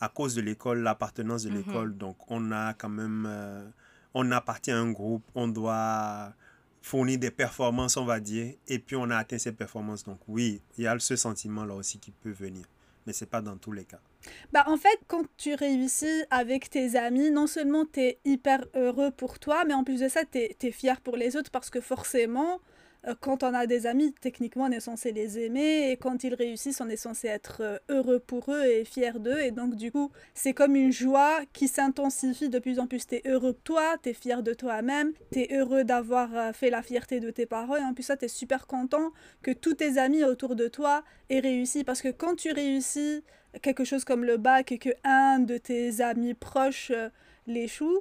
à 0.00 0.08
cause 0.08 0.34
de 0.34 0.40
l'école, 0.40 0.80
l'appartenance 0.80 1.44
de 1.44 1.50
Mhm. 1.50 1.56
l'école, 1.56 1.96
donc 1.96 2.16
on 2.30 2.50
a 2.52 2.74
quand 2.74 2.88
même, 2.88 3.26
euh, 3.28 3.64
on 4.12 4.30
appartient 4.32 4.70
à 4.72 4.78
un 4.78 4.90
groupe, 4.92 5.24
on 5.34 5.48
doit 5.48 6.34
fournir 6.82 7.18
des 7.18 7.30
performances, 7.30 7.96
on 7.96 8.04
va 8.04 8.20
dire, 8.20 8.54
et 8.68 8.78
puis 8.78 8.96
on 8.96 9.08
a 9.10 9.16
atteint 9.16 9.38
ces 9.38 9.52
performances. 9.52 10.04
Donc 10.04 10.18
oui, 10.28 10.60
il 10.76 10.84
y 10.84 10.86
a 10.86 10.98
ce 10.98 11.16
sentiment-là 11.16 11.74
aussi 11.74 11.98
qui 11.98 12.10
peut 12.10 12.30
venir, 12.32 12.64
mais 13.06 13.12
c'est 13.12 13.26
pas 13.30 13.40
dans 13.40 13.56
tous 13.56 13.72
les 13.72 13.84
cas. 13.84 14.00
Bah 14.52 14.64
en 14.66 14.76
fait, 14.76 14.98
quand 15.06 15.24
tu 15.36 15.54
réussis 15.54 16.24
avec 16.30 16.70
tes 16.70 16.96
amis, 16.96 17.30
non 17.30 17.46
seulement 17.46 17.84
t'es 17.84 18.18
hyper 18.24 18.64
heureux 18.74 19.10
pour 19.10 19.38
toi, 19.38 19.64
mais 19.64 19.74
en 19.74 19.84
plus 19.84 20.00
de 20.00 20.08
ça, 20.08 20.24
t'es 20.24 20.56
es 20.60 20.70
fier 20.70 21.00
pour 21.00 21.16
les 21.16 21.36
autres 21.36 21.50
parce 21.50 21.70
que 21.70 21.80
forcément, 21.80 22.60
quand 23.20 23.42
on 23.42 23.52
a 23.52 23.66
des 23.66 23.86
amis, 23.86 24.14
techniquement, 24.20 24.64
on 24.64 24.70
est 24.70 24.80
censé 24.80 25.12
les 25.12 25.38
aimer 25.38 25.90
et 25.90 25.96
quand 25.96 26.24
ils 26.24 26.34
réussissent, 26.34 26.80
on 26.80 26.88
est 26.88 26.96
censé 26.96 27.28
être 27.28 27.58
euh, 27.60 27.78
heureux 27.90 28.18
pour 28.18 28.50
eux 28.50 28.64
et 28.64 28.84
fier 28.84 29.20
d'eux. 29.20 29.40
Et 29.40 29.50
donc 29.50 29.74
du 29.74 29.92
coup, 29.92 30.10
c'est 30.32 30.54
comme 30.54 30.74
une 30.74 30.92
joie 30.92 31.40
qui 31.52 31.68
s'intensifie 31.68 32.48
de 32.48 32.58
plus 32.58 32.78
en 32.78 32.86
plus. 32.86 33.06
T'es 33.06 33.22
heureux 33.26 33.52
de 33.52 33.58
toi, 33.62 33.96
t'es 34.00 34.14
fier 34.14 34.42
de 34.42 34.54
toi-même, 34.54 35.12
t'es 35.30 35.48
heureux 35.52 35.84
d'avoir 35.84 36.34
euh, 36.34 36.52
fait 36.52 36.70
la 36.70 36.82
fierté 36.82 37.20
de 37.20 37.30
tes 37.30 37.46
parents 37.46 37.76
et 37.76 37.82
en 37.82 37.92
plus 37.92 38.04
ça, 38.04 38.16
t'es 38.16 38.28
super 38.28 38.66
content 38.66 39.12
que 39.42 39.50
tous 39.50 39.74
tes 39.74 39.98
amis 39.98 40.24
autour 40.24 40.56
de 40.56 40.68
toi 40.68 41.04
aient 41.28 41.40
réussi 41.40 41.84
parce 41.84 42.00
que 42.00 42.08
quand 42.08 42.36
tu 42.36 42.52
réussis 42.52 43.22
quelque 43.62 43.84
chose 43.84 44.04
comme 44.04 44.24
le 44.24 44.36
bac 44.36 44.72
et 44.72 44.78
que 44.78 44.90
un 45.04 45.38
de 45.40 45.58
tes 45.58 46.00
amis 46.00 46.34
proches 46.34 46.90
euh, 46.90 47.10
l'échoue 47.46 48.00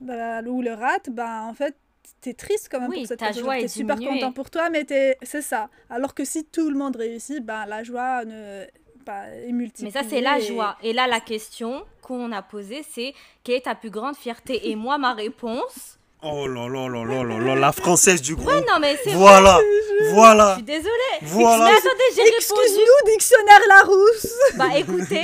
bah, 0.00 0.42
ou 0.42 0.62
le 0.62 0.72
rate, 0.72 1.10
bah, 1.10 1.42
en 1.42 1.54
fait, 1.54 1.74
t'es 2.20 2.34
triste 2.34 2.68
quand 2.70 2.80
même 2.80 2.90
Oui, 2.90 2.98
pour 2.98 3.06
cette 3.08 3.18
ta 3.18 3.26
personne. 3.26 3.44
joie 3.44 3.54
T'es 3.56 3.64
est 3.64 3.68
super 3.68 3.96
diminuée. 3.96 4.20
content 4.20 4.32
pour 4.32 4.50
toi, 4.50 4.70
mais 4.70 4.84
t'es- 4.84 5.16
c'est 5.22 5.42
ça. 5.42 5.68
Alors 5.90 6.14
que 6.14 6.24
si 6.24 6.44
tout 6.44 6.68
le 6.70 6.76
monde 6.76 6.96
réussit, 6.96 7.44
bah, 7.44 7.64
la 7.66 7.82
joie 7.82 8.24
ne, 8.24 8.64
bah, 9.04 9.28
est 9.46 9.52
multipliée. 9.52 9.92
Mais 9.94 10.02
ça, 10.02 10.06
c'est 10.08 10.20
la 10.20 10.38
et- 10.38 10.42
joie. 10.42 10.76
Et 10.82 10.92
là, 10.92 11.06
la 11.06 11.20
question 11.20 11.84
qu'on 12.02 12.32
a 12.32 12.42
posée, 12.42 12.84
c'est 12.90 13.14
quelle 13.44 13.56
est 13.56 13.60
ta 13.62 13.74
plus 13.74 13.90
grande 13.90 14.16
fierté? 14.16 14.70
Et 14.70 14.76
moi, 14.76 14.98
ma 14.98 15.12
réponse. 15.14 15.98
Oh 16.22 16.46
là 16.48 16.66
là 16.66 16.88
là 16.88 17.04
là 17.04 17.22
là 17.22 17.38
là, 17.38 17.54
la 17.54 17.72
française 17.72 18.22
du 18.22 18.34
groupe. 18.34 18.48
Ouais, 18.48 18.60
non, 18.62 18.80
mais 18.80 18.96
c'est 19.04 19.10
vrai, 19.10 19.18
voilà, 19.18 19.60
je 20.00 20.14
voilà, 20.14 20.54
suis 20.54 20.62
désolée. 20.62 20.90
Mais 21.20 21.28
voilà. 21.28 21.66
attendez, 21.66 22.08
j'ai 22.16 22.22
répondu. 22.22 22.36
Excuse-nous, 22.38 23.12
dictionnaire 23.12 23.60
Larousse 23.68 24.34
Bah 24.56 24.78
écoutez, 24.78 25.22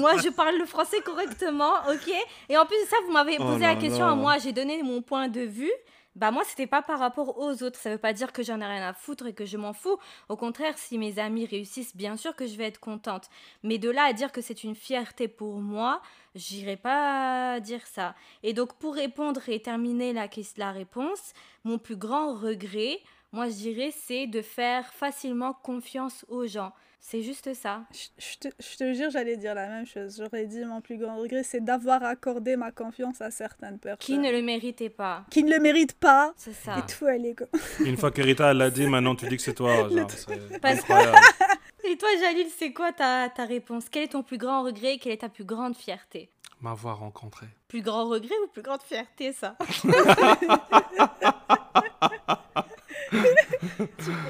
moi 0.00 0.16
je 0.22 0.28
parle 0.30 0.58
le 0.58 0.66
français 0.66 1.00
correctement, 1.00 1.72
ok? 1.88 2.12
Et 2.48 2.58
en 2.58 2.66
plus 2.66 2.76
de 2.84 2.88
ça, 2.90 2.96
vous 3.06 3.12
m'avez 3.12 3.36
Oh 3.38 3.44
posé 3.44 3.60
là 3.60 3.74
la 3.74 3.80
question 3.80 4.04
là. 4.04 4.12
à 4.12 4.14
moi, 4.16 4.36
j'ai 4.42 4.52
donné 4.52 4.82
mon 4.82 5.00
point 5.00 5.28
de 5.28 5.40
vue. 5.42 5.72
Bah 6.14 6.30
moi, 6.30 6.42
c'était 6.44 6.66
pas 6.66 6.82
par 6.82 6.98
rapport 6.98 7.38
aux 7.38 7.62
autres. 7.62 7.78
Ça 7.78 7.90
veut 7.90 7.98
pas 7.98 8.12
dire 8.12 8.32
que 8.32 8.42
j'en 8.42 8.60
ai 8.60 8.66
rien 8.66 8.86
à 8.86 8.92
foutre 8.92 9.26
et 9.26 9.32
que 9.32 9.46
je 9.46 9.56
m'en 9.56 9.72
fous. 9.72 9.98
Au 10.28 10.36
contraire, 10.36 10.76
si 10.76 10.98
mes 10.98 11.18
amis 11.18 11.46
réussissent, 11.46 11.96
bien 11.96 12.16
sûr 12.18 12.36
que 12.36 12.46
je 12.46 12.56
vais 12.56 12.64
être 12.66 12.80
contente. 12.80 13.30
Mais 13.62 13.78
de 13.78 13.88
là 13.88 14.04
à 14.04 14.12
dire 14.12 14.30
que 14.30 14.42
c'est 14.42 14.62
une 14.62 14.74
fierté 14.74 15.26
pour 15.26 15.60
moi, 15.60 16.02
j'irai 16.34 16.76
pas 16.76 17.60
dire 17.60 17.86
ça. 17.86 18.14
Et 18.42 18.52
donc 18.52 18.74
pour 18.74 18.94
répondre 18.94 19.40
et 19.48 19.62
terminer 19.62 20.12
la, 20.12 20.28
la 20.58 20.72
réponse, 20.72 21.32
mon 21.64 21.78
plus 21.78 21.96
grand 21.96 22.34
regret, 22.34 23.00
moi 23.32 23.48
je 23.48 23.54
dirais, 23.54 23.90
c'est 23.90 24.26
de 24.26 24.42
faire 24.42 24.92
facilement 24.92 25.54
confiance 25.54 26.26
aux 26.28 26.46
gens. 26.46 26.72
C'est 27.04 27.20
juste 27.20 27.52
ça. 27.52 27.82
Je, 27.92 28.06
je 28.16 28.38
te, 28.38 28.48
je 28.60 28.76
te 28.76 28.94
jure, 28.94 29.10
j'allais 29.10 29.36
dire 29.36 29.56
la 29.56 29.68
même 29.68 29.84
chose. 29.84 30.16
J'aurais 30.16 30.46
dit 30.46 30.64
mon 30.64 30.80
plus 30.80 30.96
grand 30.96 31.16
regret, 31.16 31.42
c'est 31.42 31.60
d'avoir 31.60 32.04
accordé 32.04 32.56
ma 32.56 32.70
confiance 32.70 33.20
à 33.20 33.32
certaines 33.32 33.80
personnes. 33.80 33.98
Qui 33.98 34.18
ne 34.18 34.30
le 34.30 34.40
méritait 34.40 34.88
pas. 34.88 35.24
Qui 35.28 35.42
ne 35.42 35.50
le 35.50 35.58
méritent 35.58 35.98
pas. 35.98 36.32
C'est 36.36 36.54
ça. 36.54 36.78
Et 36.78 36.82
tout, 36.82 37.08
elle 37.08 37.26
est 37.26 37.34
comme... 37.34 37.48
Une 37.84 37.96
fois 37.96 38.12
qu'Erita 38.12 38.52
elle 38.52 38.58
l'a 38.58 38.70
dit, 38.70 38.86
maintenant 38.86 39.16
tu 39.16 39.26
dis 39.26 39.36
que 39.36 39.42
c'est 39.42 39.52
toi. 39.52 39.88
Genre, 39.90 40.08
c'est 40.10 40.60
Parce-. 40.60 40.84
Et 41.84 41.96
toi, 41.98 42.08
Jalil, 42.20 42.46
c'est 42.56 42.72
quoi 42.72 42.92
ta, 42.92 43.28
ta 43.28 43.44
réponse? 43.46 43.88
Quel 43.90 44.04
est 44.04 44.12
ton 44.12 44.22
plus 44.22 44.38
grand 44.38 44.62
regret? 44.62 44.98
Quelle 44.98 45.12
est 45.12 45.22
ta 45.22 45.28
plus 45.28 45.44
grande 45.44 45.76
fierté? 45.76 46.30
M'avoir 46.60 47.00
rencontré. 47.00 47.46
Plus 47.66 47.82
grand 47.82 48.08
regret 48.08 48.36
ou 48.44 48.46
plus 48.46 48.62
grande 48.62 48.82
fierté, 48.82 49.32
ça 49.32 49.56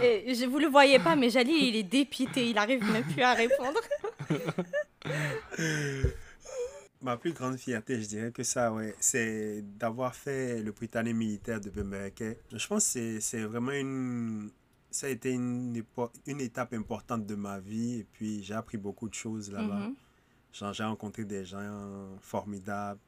Et 0.02 0.21
je 0.34 0.46
vous 0.46 0.58
le 0.58 0.68
voyez 0.68 0.98
pas, 0.98 1.16
mais 1.16 1.30
Jalil, 1.30 1.62
il 1.62 1.76
est 1.76 1.82
dépité, 1.82 2.50
il 2.50 2.58
arrive 2.58 2.84
même 2.90 3.04
plus 3.04 3.22
à 3.22 3.34
répondre. 3.34 3.80
Ma 7.02 7.16
plus 7.16 7.32
grande 7.32 7.56
fierté, 7.56 8.00
je 8.00 8.06
dirais 8.06 8.30
que 8.30 8.44
ça, 8.44 8.72
ouais, 8.72 8.94
c'est 9.00 9.62
d'avoir 9.76 10.14
fait 10.14 10.62
le 10.62 10.70
Britannique 10.70 11.16
militaire 11.16 11.60
de 11.60 11.68
Bemberke. 11.68 12.36
Je 12.52 12.66
pense 12.66 12.92
que 12.94 13.18
c'est- 13.18 13.42
vraiment 13.42 13.72
une... 13.72 14.50
Ça 14.90 15.06
a 15.06 15.10
été 15.10 15.32
une, 15.32 15.82
étape 16.26 16.74
importante 16.74 17.26
de 17.26 17.34
ma 17.34 17.58
vie 17.58 18.00
et 18.00 18.04
puis 18.04 18.42
j'ai 18.44 18.54
appris 18.54 18.76
beaucoup 18.76 19.08
de 19.08 19.14
choses 19.14 19.50
là-bas. 19.50 19.88
Mhm. 19.88 19.94
J'ai 20.74 20.84
rencontré 20.84 21.24
des 21.24 21.46
gens 21.46 22.18
formidables, 22.20 23.00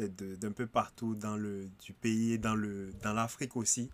d'un 0.00 0.50
peu 0.50 0.66
partout 0.66 1.14
dans 1.14 1.36
le 1.36 1.68
du 1.84 1.92
pays 1.92 2.32
et 2.32 2.38
dans 2.38 2.56
l'Afrique 3.14 3.56
aussi. 3.56 3.90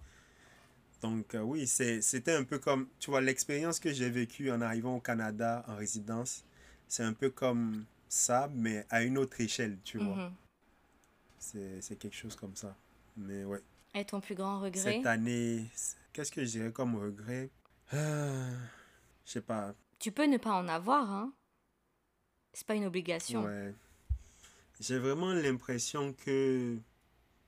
Donc 1.01 1.35
euh, 1.35 1.41
oui, 1.41 1.67
c'est 1.67 2.03
c'était 2.03 2.35
un 2.35 2.45
peu 2.45 2.59
comme 2.59 2.89
tu 2.99 3.11
vois 3.11 3.21
l'expérience 3.21 3.81
que 3.81 3.93
j'ai 3.93 4.11
vécue 4.11 4.51
en 4.51 4.61
arrivant 4.61 4.97
au 4.97 5.01
Canada 5.01 5.65
en 5.69 5.77
résidence, 5.77 6.45
c'est 6.89 7.03
un 7.05 7.15
peu 7.15 7.31
comme 7.31 7.85
ça 8.09 8.51
mais 8.55 8.87
à 8.91 9.03
une 9.03 9.17
autre 9.19 9.41
échelle, 9.41 9.79
tu 9.85 9.99
vois. 9.99 10.17
Mhm. 10.17 10.33
C'est 11.39 11.81
c'est 11.81 11.97
quelque 11.97 12.17
chose 12.17 12.37
comme 12.37 12.55
ça. 12.55 12.77
Mais 13.17 13.45
ouais, 13.45 13.63
Et 13.95 14.05
ton 14.05 14.21
plus 14.21 14.35
grand 14.35 14.61
regret? 14.61 14.81
Cette 14.97 15.07
année, 15.07 15.65
qu'est-ce 16.13 16.31
que 16.33 16.45
je 16.45 16.51
dirais 16.51 16.73
comme 16.73 16.97
regret? 16.97 17.51
Euh, 17.95 18.51
Je 19.27 19.33
sais 19.33 19.41
pas, 19.41 19.75
Tu 19.99 20.13
peux 20.13 20.27
ne 20.27 20.37
pas 20.39 20.53
en 20.53 20.69
avoir, 20.69 21.11
hein 21.11 21.33
C'est 22.53 22.67
pas 22.67 22.75
une 22.75 22.85
obligation. 22.85 23.45
Ouais. 23.45 23.75
J'ai 24.81 24.99
vraiment 24.99 25.33
l'impression 25.33 26.13
que. 26.13 26.77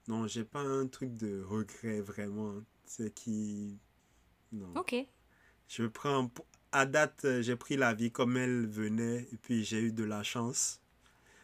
Non, 0.08 0.26
j'ai 0.26 0.44
pas 0.44 0.60
un 0.60 0.86
truc 0.86 1.14
de 1.16 1.42
regret 1.42 2.00
vraiment. 2.00 2.54
C'est 2.94 3.10
qui. 3.14 3.78
Non. 4.52 4.68
Ok. 4.76 4.94
Je 5.66 5.84
prends. 5.86 6.30
À 6.72 6.84
date, 6.84 7.24
euh, 7.24 7.40
j'ai 7.40 7.56
pris 7.56 7.78
la 7.78 7.94
vie 7.94 8.10
comme 8.12 8.36
elle 8.36 8.66
venait 8.66 9.26
et 9.32 9.36
puis 9.40 9.64
j'ai 9.64 9.80
eu 9.80 9.92
de 9.92 10.04
la 10.04 10.22
chance. 10.22 10.78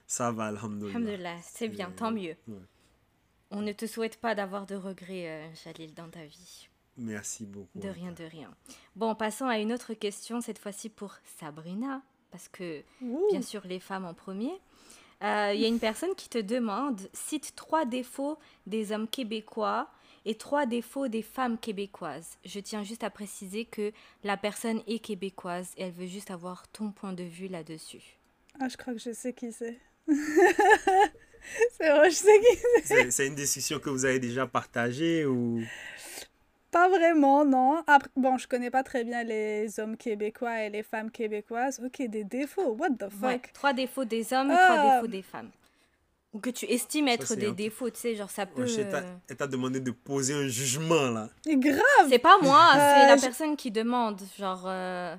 Ça 0.06 0.30
va, 0.30 0.46
alhamdoulilah. 0.48 0.96
Alhamdulillah, 0.98 1.36
c'est 1.42 1.68
bien, 1.68 1.90
tant 1.90 2.10
mieux. 2.10 2.36
ouais. 2.48 2.58
On 3.50 3.62
ne 3.62 3.72
te 3.72 3.86
souhaite 3.86 4.18
pas 4.20 4.34
d'avoir 4.34 4.66
de 4.66 4.74
regrets, 4.74 5.28
euh, 5.30 5.54
Jalil, 5.64 5.94
dans 5.94 6.10
ta 6.10 6.22
vie. 6.26 6.68
Merci 6.98 7.46
beaucoup. 7.46 7.78
De 7.78 7.88
rien, 7.88 8.12
de 8.12 8.24
rien. 8.24 8.54
Bon, 8.94 9.14
passons 9.14 9.46
à 9.46 9.58
une 9.58 9.72
autre 9.72 9.94
question, 9.94 10.42
cette 10.42 10.58
fois-ci 10.58 10.90
pour 10.90 11.14
Sabrina, 11.40 12.02
parce 12.30 12.48
que 12.48 12.82
Ouh. 13.00 13.26
bien 13.30 13.40
sûr 13.40 13.62
les 13.66 13.80
femmes 13.80 14.04
en 14.04 14.12
premier. 14.12 14.52
Euh, 15.22 15.52
Il 15.54 15.60
y 15.60 15.64
a 15.64 15.68
une 15.68 15.80
personne 15.80 16.14
qui 16.14 16.28
te 16.28 16.38
demande 16.38 17.00
cite 17.14 17.54
trois 17.56 17.86
défauts 17.86 18.38
des 18.66 18.92
hommes 18.92 19.08
québécois 19.08 19.90
et 20.24 20.34
trois 20.36 20.66
défauts 20.66 21.08
des 21.08 21.22
femmes 21.22 21.58
québécoises. 21.58 22.38
Je 22.44 22.60
tiens 22.60 22.82
juste 22.84 23.04
à 23.04 23.10
préciser 23.10 23.64
que 23.64 23.92
la 24.24 24.36
personne 24.36 24.82
est 24.86 24.98
québécoise 24.98 25.72
et 25.76 25.84
elle 25.84 25.92
veut 25.92 26.06
juste 26.06 26.30
avoir 26.30 26.66
ton 26.68 26.90
point 26.90 27.12
de 27.12 27.24
vue 27.24 27.48
là-dessus. 27.48 28.02
Ah, 28.60 28.68
je 28.68 28.76
crois 28.76 28.92
que 28.92 28.98
je 29.00 29.12
sais 29.12 29.32
qui 29.32 29.52
c'est. 29.52 29.78
c'est 31.72 31.90
vrai, 31.90 32.10
je 32.10 32.16
sais 32.16 32.40
qui 32.40 32.58
C'est 32.84 33.10
c'est 33.10 33.26
une 33.26 33.34
discussion 33.34 33.78
que 33.78 33.90
vous 33.90 34.04
avez 34.04 34.18
déjà 34.18 34.46
partagée 34.46 35.24
ou? 35.26 35.62
Pas 36.70 36.88
vraiment, 36.88 37.44
non. 37.46 37.82
Après, 37.86 38.10
bon, 38.14 38.36
je 38.36 38.46
connais 38.46 38.70
pas 38.70 38.82
très 38.82 39.02
bien 39.02 39.24
les 39.24 39.80
hommes 39.80 39.96
québécois 39.96 40.64
et 40.64 40.70
les 40.70 40.82
femmes 40.82 41.10
québécoises. 41.10 41.80
Ok, 41.82 42.02
des 42.08 42.24
défauts. 42.24 42.76
What 42.78 42.90
the 42.90 43.08
fuck? 43.08 43.22
Ouais, 43.22 43.40
trois 43.54 43.72
défauts 43.72 44.04
des 44.04 44.32
hommes 44.34 44.50
et 44.50 44.54
Ah. 44.56 44.66
trois 44.74 44.94
défauts 44.96 45.06
des 45.10 45.22
femmes. 45.22 45.50
Ou 46.38 46.40
que 46.40 46.50
tu 46.50 46.66
estimes 46.66 47.08
être 47.08 47.26
c'est 47.26 47.34
des 47.36 47.50
défauts, 47.50 47.90
tu 47.90 47.98
sais, 47.98 48.14
genre 48.14 48.30
ça 48.30 48.46
peut... 48.46 48.62
Ouais, 48.62 48.78
euh, 48.78 49.02
Elle 49.28 49.36
t'a 49.36 49.48
demandé 49.48 49.80
de 49.80 49.90
poser 49.90 50.34
un 50.34 50.46
jugement 50.46 51.10
là. 51.10 51.28
Et 51.48 51.56
grave! 51.56 51.80
C'est 52.08 52.20
pas 52.20 52.38
moi, 52.40 52.70
c'est 52.74 52.78
Euh, 52.78 53.06
la 53.08 53.16
je- 53.16 53.22
personne 53.22 53.56
qui 53.56 53.72
demande. 53.72 54.20
Genre, 54.38 54.62
euh, 54.66 55.16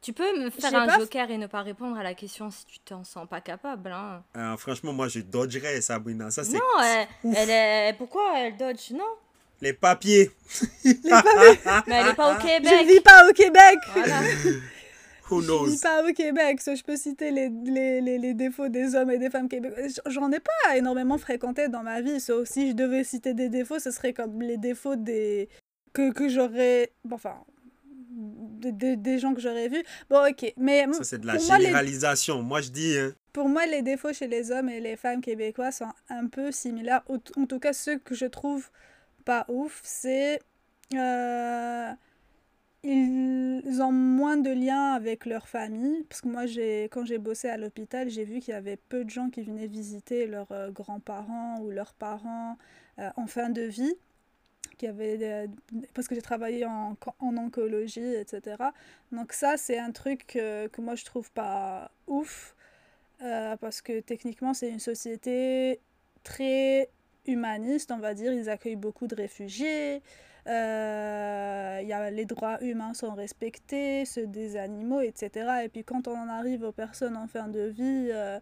tu 0.00 0.14
peux 0.14 0.40
me 0.40 0.48
faire 0.48 0.74
un 0.74 0.86
pas- 0.86 0.98
joker 0.98 1.30
et 1.30 1.36
ne 1.36 1.46
pas 1.46 1.60
répondre 1.60 1.98
à 1.98 2.02
la 2.02 2.14
question 2.14 2.50
si 2.50 2.64
tu 2.64 2.78
t'en 2.78 3.04
sens 3.04 3.28
pas 3.28 3.42
capable. 3.42 3.92
Hein. 3.92 4.22
Euh, 4.34 4.56
franchement, 4.56 4.94
moi 4.94 5.08
je 5.08 5.20
dodgerais 5.20 5.82
Sabrina. 5.82 6.30
Ça, 6.30 6.42
c'est 6.42 6.54
Non, 6.54 6.82
elle, 6.82 7.06
elle 7.36 7.50
est... 7.50 7.92
pourquoi 7.98 8.32
elle 8.38 8.56
dodge 8.56 8.92
Non, 8.92 9.04
les 9.60 9.74
papiers. 9.74 10.30
mais 10.84 10.94
elle 11.88 12.06
est 12.08 12.14
pas 12.14 12.34
au 12.34 12.40
Je 12.40 12.46
Québec. 12.46 12.86
vis 12.88 13.00
pas 13.00 13.28
au 13.28 13.32
Québec! 13.34 13.78
Voilà. 13.92 14.20
Who 15.32 15.40
Je 15.42 15.46
knows? 15.46 15.66
vis 15.66 15.80
pas 15.80 16.02
au 16.08 16.12
Québec, 16.12 16.60
so 16.60 16.74
je 16.74 16.82
peux 16.82 16.96
citer 16.96 17.30
les, 17.30 17.48
les, 17.64 18.00
les, 18.00 18.18
les 18.18 18.34
défauts 18.34 18.68
des 18.68 18.94
hommes 18.94 19.10
et 19.10 19.18
des 19.18 19.30
femmes 19.30 19.48
québécois. 19.48 19.82
J'en 20.06 20.30
ai 20.30 20.40
pas 20.40 20.76
énormément 20.76 21.18
fréquenté 21.18 21.68
dans 21.68 21.82
ma 21.82 22.00
vie, 22.00 22.20
sauf 22.20 22.48
si 22.48 22.70
je 22.70 22.74
devais 22.74 23.04
citer 23.04 23.34
des 23.34 23.48
défauts, 23.48 23.78
ce 23.78 23.90
serait 23.90 24.12
comme 24.12 24.40
les 24.42 24.58
défauts 24.58 24.96
des 24.96 25.48
que, 25.92 26.12
que 26.12 26.28
j'aurais... 26.28 26.92
bon, 27.04 27.16
Enfin, 27.16 27.36
des, 28.14 28.72
des- 28.72 28.96
des 28.96 29.18
gens 29.18 29.34
que 29.34 29.40
j'aurais 29.40 29.68
vus. 29.68 29.82
Bon, 30.10 30.26
ok, 30.28 30.52
mais 30.56 30.86
Ça, 30.92 31.04
c'est 31.04 31.18
de 31.18 31.26
la 31.26 31.36
pour 31.36 31.46
moi, 31.46 31.58
les- 31.58 31.64
généralisation. 31.64 32.42
Moi, 32.42 32.60
je 32.60 32.70
dis, 32.70 32.96
hein, 32.98 33.12
Pour 33.32 33.48
moi, 33.48 33.66
les 33.66 33.82
défauts 33.82 34.12
chez 34.12 34.26
les 34.28 34.50
hommes 34.52 34.68
et 34.68 34.80
les 34.80 34.96
femmes 34.96 35.20
québécois 35.20 35.72
sont 35.72 35.88
un 36.08 36.26
peu 36.26 36.52
similaires. 36.52 37.02
En 37.36 37.46
tout 37.46 37.58
cas, 37.58 37.72
ceux 37.72 37.98
que 37.98 38.14
je 38.14 38.26
trouve 38.26 38.70
pas 39.24 39.44
ouf, 39.48 39.80
c'est... 39.82 40.40
euh, 40.94 41.90
ils 42.84 43.80
ont 43.82 43.92
moins 43.92 44.36
de 44.36 44.50
liens 44.50 44.92
avec 44.94 45.26
leur 45.26 45.48
famille. 45.48 46.02
Parce 46.08 46.20
que 46.20 46.28
moi, 46.28 46.46
j'ai, 46.46 46.84
quand 46.84 47.04
j'ai 47.04 47.18
bossé 47.18 47.48
à 47.48 47.56
l'hôpital, 47.56 48.08
j'ai 48.10 48.24
vu 48.24 48.40
qu'il 48.40 48.52
y 48.54 48.56
avait 48.56 48.76
peu 48.76 49.04
de 49.04 49.10
gens 49.10 49.30
qui 49.30 49.42
venaient 49.42 49.68
visiter 49.68 50.26
leurs 50.26 50.50
euh, 50.52 50.70
grands-parents 50.70 51.60
ou 51.60 51.70
leurs 51.70 51.94
parents 51.94 52.58
euh, 52.98 53.10
en 53.16 53.26
fin 53.26 53.50
de 53.50 53.62
vie. 53.62 53.94
Qui 54.78 54.86
avaient 54.88 55.18
des- 55.18 55.46
parce 55.94 56.08
que 56.08 56.14
j'ai 56.14 56.22
travaillé 56.22 56.64
en, 56.66 56.96
en 57.20 57.36
oncologie, 57.36 58.00
etc. 58.14 58.74
Donc 59.12 59.32
ça, 59.32 59.56
c'est 59.56 59.78
un 59.78 59.92
truc 59.92 60.26
que, 60.26 60.68
moi, 60.80 60.94
je 60.96 61.04
trouve 61.04 61.30
pas 61.32 61.90
ouf. 62.06 62.54
Euh, 63.22 63.56
parce 63.56 63.80
que 63.82 64.00
techniquement, 64.00 64.54
c'est 64.54 64.70
une 64.70 64.80
société 64.80 65.80
très 66.24 66.90
humaniste, 67.26 67.92
on 67.92 67.98
va 67.98 68.14
dire. 68.14 68.32
Ils 68.32 68.48
accueillent 68.50 68.76
beaucoup 68.76 69.06
de 69.06 69.14
réfugiés. 69.14 70.02
Euh, 70.46 71.80
y 71.82 71.92
a, 71.92 72.10
les 72.10 72.24
droits 72.24 72.62
humains 72.62 72.94
sont 72.94 73.14
respectés, 73.14 74.04
ceux 74.04 74.26
des 74.26 74.56
animaux, 74.56 75.00
etc. 75.00 75.64
Et 75.64 75.68
puis 75.68 75.84
quand 75.84 76.08
on 76.08 76.16
en 76.16 76.28
arrive 76.28 76.62
aux 76.64 76.72
personnes 76.72 77.16
en 77.16 77.26
fin 77.26 77.48
de 77.48 77.60
vie, 77.60 78.08
euh, 78.12 78.38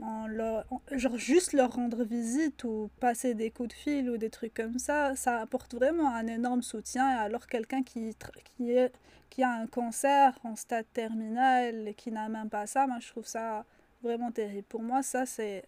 on 0.00 0.26
leur- 0.26 0.64
on- 0.70 0.80
genre 0.98 1.16
juste 1.16 1.52
leur 1.52 1.72
rendre 1.74 2.02
visite 2.04 2.64
ou 2.64 2.90
passer 3.00 3.34
des 3.34 3.50
coups 3.50 3.68
de 3.70 3.74
fil 3.74 4.10
ou 4.10 4.16
des 4.16 4.30
trucs 4.30 4.54
comme 4.54 4.78
ça, 4.78 5.14
ça 5.16 5.40
apporte 5.40 5.74
vraiment 5.74 6.12
un 6.14 6.26
énorme 6.26 6.62
soutien. 6.62 7.06
Alors 7.06 7.46
quelqu'un 7.46 7.82
qui, 7.82 8.16
qui, 8.56 8.72
est, 8.72 8.92
qui 9.30 9.42
a 9.42 9.50
un 9.50 9.66
cancer 9.66 10.36
en 10.44 10.56
stade 10.56 10.86
terminal 10.92 11.86
et 11.88 11.94
qui 11.94 12.10
n'a 12.10 12.28
même 12.28 12.48
pas 12.50 12.66
ça, 12.66 12.86
moi 12.86 12.98
je 13.00 13.08
trouve 13.08 13.26
ça 13.26 13.64
vraiment 14.02 14.30
terrible. 14.32 14.64
Pour 14.68 14.82
moi, 14.82 15.02
ça 15.02 15.24
c'est 15.26 15.64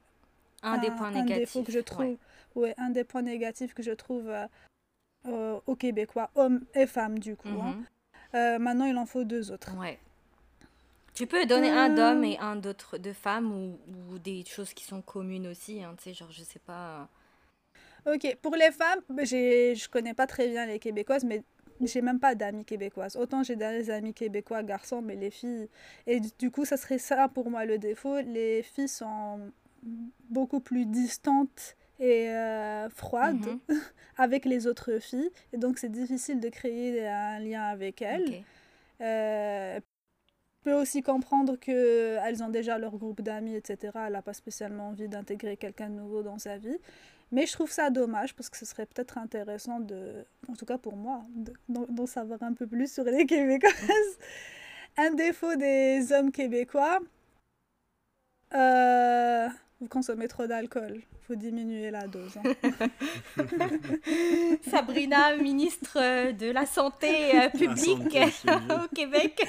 Un 0.62 0.78
des 0.78 0.90
points 0.90 1.08
un 1.08 1.22
négatifs. 1.22 1.38
défaut 1.38 1.62
que 1.62 1.72
je 1.72 1.78
ouais. 1.78 1.84
trouve, 1.84 2.16
ouais, 2.56 2.74
un 2.78 2.90
des 2.90 3.04
points 3.04 3.22
négatifs 3.22 3.72
que 3.74 3.82
je 3.82 3.92
trouve 3.92 4.28
euh, 4.28 4.46
euh, 5.26 5.58
aux 5.66 5.76
Québécois, 5.76 6.30
hommes 6.34 6.64
et 6.74 6.86
femmes 6.86 7.18
du 7.18 7.36
coup. 7.36 7.48
hein. 7.48 7.74
Mhm. 7.76 7.84
Euh, 8.34 8.58
maintenant, 8.58 8.84
il 8.86 8.96
en 8.96 9.06
faut 9.06 9.24
deux 9.24 9.50
autres. 9.52 9.76
Ouais. 9.78 9.98
Tu 11.14 11.26
peux 11.28 11.46
donner 11.46 11.70
un 11.70 11.92
Euh. 11.92 11.94
d'homme 11.94 12.24
et 12.24 12.36
un 12.38 12.56
d'autre 12.56 12.98
de 12.98 13.12
femme 13.12 13.52
ou, 13.52 13.78
ou 14.12 14.18
des 14.18 14.44
choses 14.44 14.74
qui 14.74 14.84
sont 14.84 15.00
communes 15.02 15.46
aussi. 15.46 15.82
Hein, 15.82 15.94
tu 15.96 16.04
sais, 16.04 16.14
genre, 16.14 16.32
je 16.32 16.42
sais 16.42 16.58
pas. 16.58 17.08
Ok, 18.06 18.36
pour 18.42 18.54
les 18.56 18.70
femmes, 18.72 19.00
j'ai, 19.22 19.74
je 19.76 19.88
connais 19.88 20.12
pas 20.14 20.26
très 20.26 20.48
bien 20.48 20.66
les 20.66 20.78
Québécoises, 20.80 21.24
mais 21.24 21.42
j'ai 21.80 22.02
même 22.02 22.18
pas 22.20 22.34
d'amis 22.34 22.64
québécoises. 22.64 23.16
Autant 23.16 23.42
j'ai 23.42 23.56
des 23.56 23.90
amis 23.90 24.12
québécois 24.12 24.62
garçons, 24.62 25.00
mais 25.02 25.16
les 25.16 25.30
filles. 25.30 25.68
Et 26.06 26.20
du 26.20 26.50
coup, 26.50 26.64
ça 26.64 26.76
serait 26.76 26.98
ça 26.98 27.28
pour 27.28 27.48
moi 27.50 27.64
le 27.64 27.78
défaut. 27.78 28.20
Les 28.20 28.62
filles 28.62 28.88
sont 28.88 29.40
beaucoup 30.28 30.60
plus 30.60 30.84
distantes 30.86 31.76
et 32.00 32.28
euh, 32.30 32.88
froides 32.90 33.46
Mhm. 33.46 33.60
avec 34.16 34.44
les 34.44 34.66
autres 34.66 34.98
filles. 35.00 35.30
Et 35.52 35.56
donc, 35.58 35.78
c'est 35.78 35.90
difficile 35.92 36.40
de 36.40 36.48
créer 36.48 37.06
un 37.06 37.38
lien 37.40 37.62
avec 37.64 38.02
elles. 38.02 38.28
Ok. 38.28 38.42
Euh, 39.00 39.80
je 40.66 40.70
peux 40.70 40.74
aussi 40.80 41.02
comprendre 41.02 41.56
qu'elles 41.56 42.42
ont 42.42 42.48
déjà 42.48 42.78
leur 42.78 42.96
groupe 42.96 43.20
d'amis, 43.20 43.54
etc. 43.54 43.92
Elle 44.06 44.12
n'a 44.14 44.22
pas 44.22 44.32
spécialement 44.32 44.88
envie 44.88 45.08
d'intégrer 45.08 45.56
quelqu'un 45.58 45.90
de 45.90 45.94
nouveau 45.94 46.22
dans 46.22 46.38
sa 46.38 46.56
vie. 46.56 46.78
Mais 47.32 47.46
je 47.46 47.52
trouve 47.52 47.70
ça 47.70 47.90
dommage 47.90 48.34
parce 48.34 48.48
que 48.48 48.56
ce 48.56 48.64
serait 48.64 48.86
peut-être 48.86 49.18
intéressant 49.18 49.80
de, 49.80 50.24
en 50.48 50.54
tout 50.54 50.64
cas 50.66 50.78
pour 50.78 50.96
moi, 50.96 51.22
de- 51.34 51.52
d'en 51.68 51.82
d'en 51.88 52.06
savoir 52.06 52.42
un 52.42 52.52
peu 52.54 52.66
plus 52.66 52.92
sur 52.92 53.04
les 53.04 53.26
Québécoises. 53.26 54.18
un 54.96 55.10
défaut 55.14 55.54
des 55.56 56.12
hommes 56.12 56.30
québécois, 56.32 57.00
euh, 58.54 59.48
vous 59.88 59.88
consommez 59.88 60.28
trop 60.28 60.46
d'alcool. 60.46 61.00
faut 61.26 61.34
diminuer 61.34 61.90
la 61.90 62.06
dose. 62.06 62.36
hein. 62.38 62.88
Sabrina, 64.68 65.36
ministre 65.36 65.98
euh, 66.00 66.32
de 66.32 66.50
la 66.50 66.66
Santé 66.66 67.38
euh, 67.38 67.48
publique 67.58 68.16
santé, 68.32 68.74
au 68.84 68.88
Québec. 68.94 69.46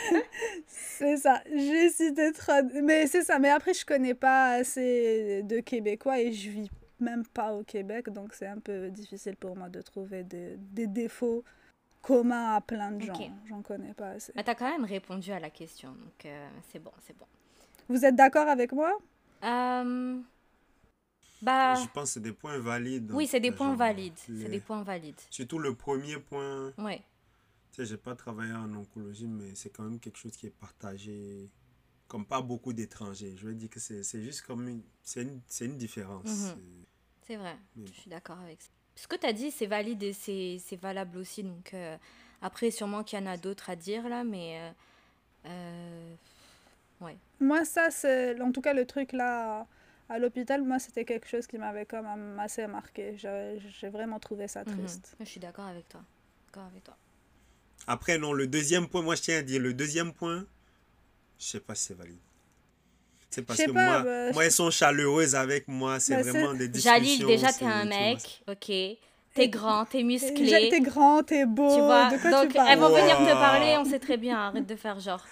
C'est 0.68 1.18
ça. 1.18 1.42
J'ai 1.54 1.90
cité 1.90 2.32
trop. 2.34 2.52
Mais 2.84 3.08
c'est 3.08 3.24
ça. 3.24 3.40
Mais 3.40 3.50
après, 3.50 3.74
je 3.74 3.86
connais 3.86 4.14
pas 4.14 4.54
assez 4.56 5.42
de 5.44 5.60
Québécois 5.60 6.20
et 6.20 6.32
je 6.32 6.50
vis 6.50 6.70
même 7.00 7.26
pas 7.26 7.54
au 7.54 7.64
Québec. 7.64 8.10
Donc, 8.10 8.34
c'est 8.34 8.48
un 8.48 8.60
peu 8.60 8.90
difficile 8.90 9.36
pour 9.36 9.56
moi 9.56 9.70
de 9.70 9.82
trouver 9.82 10.24
des, 10.24 10.58
des 10.58 10.88
défauts 10.88 11.44
communs 12.02 12.56
à 12.56 12.62
plein 12.62 12.92
de 12.92 13.02
gens. 13.04 13.14
J'en 13.50 13.62
connais 13.62 13.94
pas 13.94 14.10
assez. 14.12 14.32
Mais 14.36 14.44
t'as 14.44 14.56
quand 14.56 14.70
même 14.70 14.86
répondu 14.86 15.32
à 15.32 15.40
la 15.40 15.50
question, 15.50 15.90
donc 15.90 16.26
euh, 16.26 16.48
c'est 16.72 16.80
bon, 16.80 16.92
c'est 17.06 17.18
bon. 17.18 17.26
Vous 17.90 18.06
êtes 18.06 18.16
d'accord 18.16 18.48
avec 18.48 18.72
moi? 18.72 18.96
Euh, 19.44 20.22
Bah, 21.42 21.76
Je 21.76 21.88
pense 21.88 22.10
que 22.10 22.14
c'est 22.16 22.20
des 22.22 22.32
points 22.34 22.58
valides. 22.60 23.12
oui, 23.12 23.28
c'est 23.28 23.40
des 23.40 23.52
Genre, 23.52 23.58
points 23.58 23.76
valides. 23.76 24.14
les- 24.28 24.44
C'est 24.44 24.50
des 24.50 24.60
points 24.60 24.84
valides. 24.84 25.20
Surtout 25.30 25.60
le 25.60 25.76
premier 25.76 26.18
point. 26.20 26.74
Ouais. 26.78 27.02
Tu 27.72 27.82
sais, 27.82 27.86
j'ai 27.86 27.98
pas 27.98 28.16
travaillé 28.16 28.54
en 28.54 28.74
oncologie, 28.76 29.28
mais 29.28 29.54
c'est 29.56 29.70
quand 29.70 29.84
même 29.84 30.00
quelque 30.00 30.18
chose 30.18 30.36
qui 30.38 30.48
est 30.48 30.50
partagé 30.50 31.50
comme 32.08 32.26
pas 32.26 32.42
beaucoup 32.42 32.74
d'étrangers. 32.74 33.36
Je 33.38 33.48
veux 33.48 33.56
dire 33.56 33.70
que 33.70 33.80
c'est 33.80 34.24
juste 34.24 34.44
comme 34.44 34.68
une... 34.70 34.84
C'est 35.04 35.24
une, 35.24 35.42
une 35.62 35.78
différence. 35.78 36.28
Mhm. 36.30 36.56
C'est- 36.56 36.88
C'est 37.28 37.38
vrai, 37.38 37.58
Mais 37.76 37.94
je 37.94 38.00
suis 38.02 38.10
d'accord 38.10 38.40
avec 38.40 38.62
ça. 38.62 38.70
Ce 38.96 39.08
que 39.08 39.16
tu 39.16 39.26
as 39.28 39.34
dit, 39.34 39.52
c'est 39.52 39.66
valide 39.68 40.02
et 40.04 40.14
c'est 40.14 40.58
c'est 40.60 40.76
valable 40.78 41.18
aussi. 41.18 41.44
Donc, 41.44 41.74
euh, 41.74 41.98
après, 42.42 42.72
sûrement 42.72 43.04
qu'il 43.04 43.20
y 43.20 43.22
en 43.22 43.26
a 43.28 43.38
d'autres 43.38 43.70
à 43.70 43.76
dire 43.76 44.08
là, 44.10 44.24
mais. 44.24 44.74
euh, 45.46 46.16
euh, 47.02 47.08
Moi, 47.40 47.66
ça, 47.66 47.90
c'est. 47.92 48.40
En 48.42 48.52
tout 48.52 48.62
cas, 48.62 48.74
le 48.74 48.86
truc 48.86 49.12
là. 49.14 49.68
À 50.08 50.20
l'hôpital, 50.20 50.62
moi, 50.62 50.78
c'était 50.78 51.04
quelque 51.04 51.28
chose 51.28 51.48
qui 51.48 51.58
m'avait 51.58 51.88
quand 51.88 52.04
même 52.04 52.40
assez 52.40 52.68
marqué. 52.68 53.18
J'ai 53.18 53.90
vraiment 53.90 54.20
trouvé 54.20 54.48
ça 54.48 54.64
mhm. 54.64 54.78
triste. 54.78 55.16
Je 55.20 55.26
suis 55.26 55.40
d'accord 55.40 55.66
avec 55.66 55.90
toi. 55.90 56.02
D'accord 56.46 56.70
avec 56.70 56.84
toi. 56.84 56.96
Après, 57.88 58.18
non, 58.20 58.32
le 58.32 58.46
deuxième 58.46 58.88
point, 58.88 59.02
moi 59.02 59.16
je 59.16 59.24
tiens 59.24 59.40
à 59.40 59.42
dire, 59.42 59.60
le 59.60 59.74
deuxième 59.74 60.14
point, 60.14 60.46
je 61.40 61.46
sais 61.46 61.60
pas 61.60 61.74
si 61.76 61.86
c'est 61.86 61.94
valide. 61.96 62.20
C'est 63.30 63.42
parce 63.42 63.60
que 63.60 63.72
pas, 63.72 64.02
moi, 64.02 64.04
bah, 64.04 64.32
moi, 64.32 64.46
elles 64.46 64.52
sont 64.52 64.72
chaleureuses 64.72 65.36
avec 65.36 65.68
moi. 65.68 66.00
C'est 66.00 66.16
Bah, 66.16 66.22
vraiment 66.22 66.54
des 66.54 66.68
discussions. 66.68 66.94
Jalil, 66.94 67.26
déjà, 67.26 67.52
t'es 67.52 67.66
un 67.66 67.86
mec, 67.86 68.44
ok. 68.48 68.72
T'es 69.36 69.50
grand, 69.50 69.86
t'es 69.86 70.02
musclé. 70.14 70.70
T'es 70.70 70.82
grand, 70.82 71.22
t'es 71.22 71.46
beau. 71.46 71.76
Tu 71.76 71.82
vois, 71.82 72.10
de 72.10 72.18
quoi 72.18 72.32
donc 72.32 72.48
tu 72.48 72.56
parles? 72.56 72.70
elles 72.72 72.80
vont 72.80 72.90
venir 72.90 73.18
te 73.18 73.34
parler, 73.34 73.76
on 73.78 73.86
sait 73.86 74.00
très 74.00 74.18
bien, 74.18 74.40
arrête 74.40 74.66
de 74.66 74.76
faire 74.76 75.00
genre. 75.00 75.24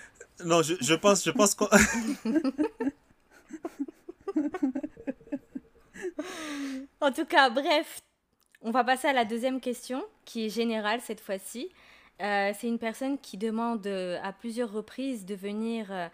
Non, 0.46 0.62
je, 0.62 0.76
je 0.80 0.94
pense, 0.94 1.24
je 1.24 1.32
pense 1.32 1.56
qu'on... 1.56 1.68
En 7.02 7.12
tout 7.12 7.26
cas, 7.26 7.50
bref, 7.50 8.00
on 8.62 8.72
va 8.72 8.84
passer 8.86 9.08
à 9.10 9.14
la 9.14 9.26
deuxième 9.26 9.60
question, 9.60 10.04
qui 10.24 10.46
est 10.46 10.50
générale 10.50 11.02
cette 11.02 11.20
fois-ci. 11.20 11.70
Euh, 12.22 12.54
c'est 12.58 12.68
une 12.68 12.80
personne 12.80 13.18
qui 13.20 13.38
demande 13.38 13.86
euh, 13.88 14.18
à 14.24 14.32
plusieurs 14.32 14.72
reprises 14.72 15.26
de 15.26 15.36
venir 15.36 15.88
euh, 15.92 16.08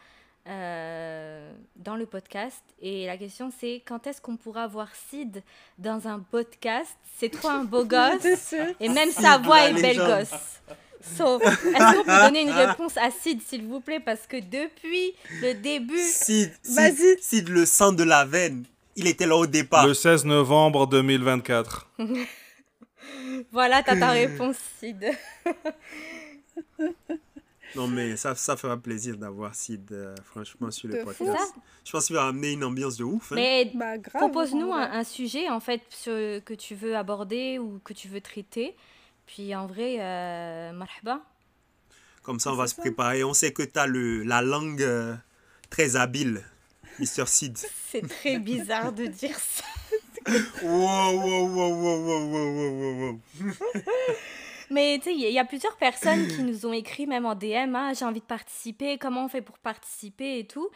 euh, 0.49 1.51
dans 1.75 1.95
le 1.95 2.05
podcast. 2.05 2.63
Et 2.81 3.05
la 3.05 3.17
question 3.17 3.51
c'est 3.59 3.83
quand 3.85 4.07
est-ce 4.07 4.19
qu'on 4.21 4.35
pourra 4.35 4.67
voir 4.67 4.89
Sid 5.09 5.43
dans 5.77 6.07
un 6.07 6.19
podcast? 6.19 6.97
C'est 7.17 7.29
trop 7.29 7.49
un 7.49 7.63
beau 7.63 7.85
gosse. 7.85 8.55
Et 8.79 8.89
même 8.89 9.11
sa 9.11 9.37
voix 9.37 9.69
est 9.69 9.73
belle 9.73 9.97
gosse. 9.97 10.61
So, 11.01 11.39
est-ce 11.39 11.97
qu'on 11.97 12.03
peut 12.03 12.25
donner 12.25 12.41
une 12.41 12.51
réponse 12.51 12.97
à 12.97 13.09
Sid, 13.09 13.41
s'il 13.41 13.63
vous 13.65 13.79
plaît? 13.79 14.01
Parce 14.01 14.27
que 14.27 14.37
depuis 14.37 15.13
le 15.41 15.53
début, 15.53 15.97
Sid, 15.97 16.51
Sid, 16.61 16.75
Vas-y. 16.75 17.17
Sid, 17.21 17.47
le 17.47 17.65
sang 17.65 17.93
de 17.93 18.03
la 18.03 18.25
veine, 18.25 18.65
il 18.95 19.07
était 19.07 19.25
là 19.25 19.37
au 19.37 19.45
départ. 19.45 19.87
Le 19.87 19.93
16 19.93 20.25
novembre 20.25 20.87
2024. 20.87 21.89
voilà, 23.51 23.81
t'as 23.81 23.97
ta 23.97 24.09
réponse, 24.09 24.57
Sid. 24.79 25.09
Non, 27.75 27.87
mais 27.87 28.15
ça, 28.17 28.33
ça 28.35 28.57
fera 28.57 28.77
plaisir 28.77 29.15
d'avoir 29.17 29.53
Sid, 29.53 29.91
euh, 29.91 30.15
franchement, 30.25 30.71
sur 30.71 30.89
le 30.89 31.03
podcast. 31.03 31.53
Je 31.85 31.91
pense 31.91 32.07
qu'il 32.07 32.15
va 32.15 32.25
amener 32.27 32.53
une 32.53 32.63
ambiance 32.63 32.97
de 32.97 33.03
ouf. 33.03 33.31
hein. 33.31 33.35
Mais 33.35 33.71
Bah, 33.75 33.99
propose-nous 34.13 34.69
en 34.69 34.75
un, 34.77 35.03
sujet, 35.03 35.49
en 35.49 35.59
fait, 35.59 35.81
sur- 35.89 36.43
que 36.43 36.53
tu 36.55 36.73
veux 36.75 36.95
aborder 36.97 37.59
ou 37.59 37.79
que 37.83 37.93
tu 37.93 38.07
veux 38.07 38.21
traiter. 38.21 38.75
Puis 39.27 39.53
en 39.55 39.67
vrai, 39.67 39.97
euh, 39.99 40.71
marhaba. 40.73 41.21
Comme 42.23 42.39
ça, 42.39 42.51
on 42.51 42.55
va 42.55 42.67
se 42.67 42.75
ça. 42.75 42.81
préparer. 42.81 43.23
On 43.23 43.33
sait 43.33 43.53
que 43.53 43.61
tu 43.63 43.77
as 43.79 43.85
le, 43.87 44.23
la 44.23 44.41
langue 44.41 44.81
euh, 44.81 45.15
très 45.69 45.95
habile, 45.95 46.41
Mr. 46.99 47.25
Sid. 47.27 47.57
C'est 47.91 48.07
très 48.07 48.39
bizarre 48.39 48.91
de 48.93 49.05
dire 49.05 49.37
ça. 49.37 49.63
Wow, 50.61 51.15
wow, 51.15 51.47
wow, 51.47 51.73
wow, 51.73 52.03
wow, 52.05 52.25
wow, 52.27 52.71
wow, 52.71 53.19
wow. 53.41 53.53
Mais 54.71 54.97
tu 54.99 55.05
sais, 55.05 55.13
il 55.15 55.19
y, 55.21 55.25
a- 55.25 55.29
il 55.29 55.33
y 55.33 55.39
a 55.39 55.45
plusieurs 55.45 55.75
personnes 55.77 56.27
qui 56.27 56.43
nous 56.43 56.65
ont 56.65 56.73
écrit, 56.73 57.07
même 57.07 57.25
en 57.25 57.35
DM, 57.35 57.75
Ah, 57.75 57.93
j'ai 57.93 58.05
envie 58.05 58.19
de 58.19 58.25
participer, 58.25 58.97
comment 58.97 59.25
on 59.25 59.27
fait 59.27 59.41
pour 59.41 59.57
participer 59.57 60.39
et 60.39 60.45
tout. 60.47 60.69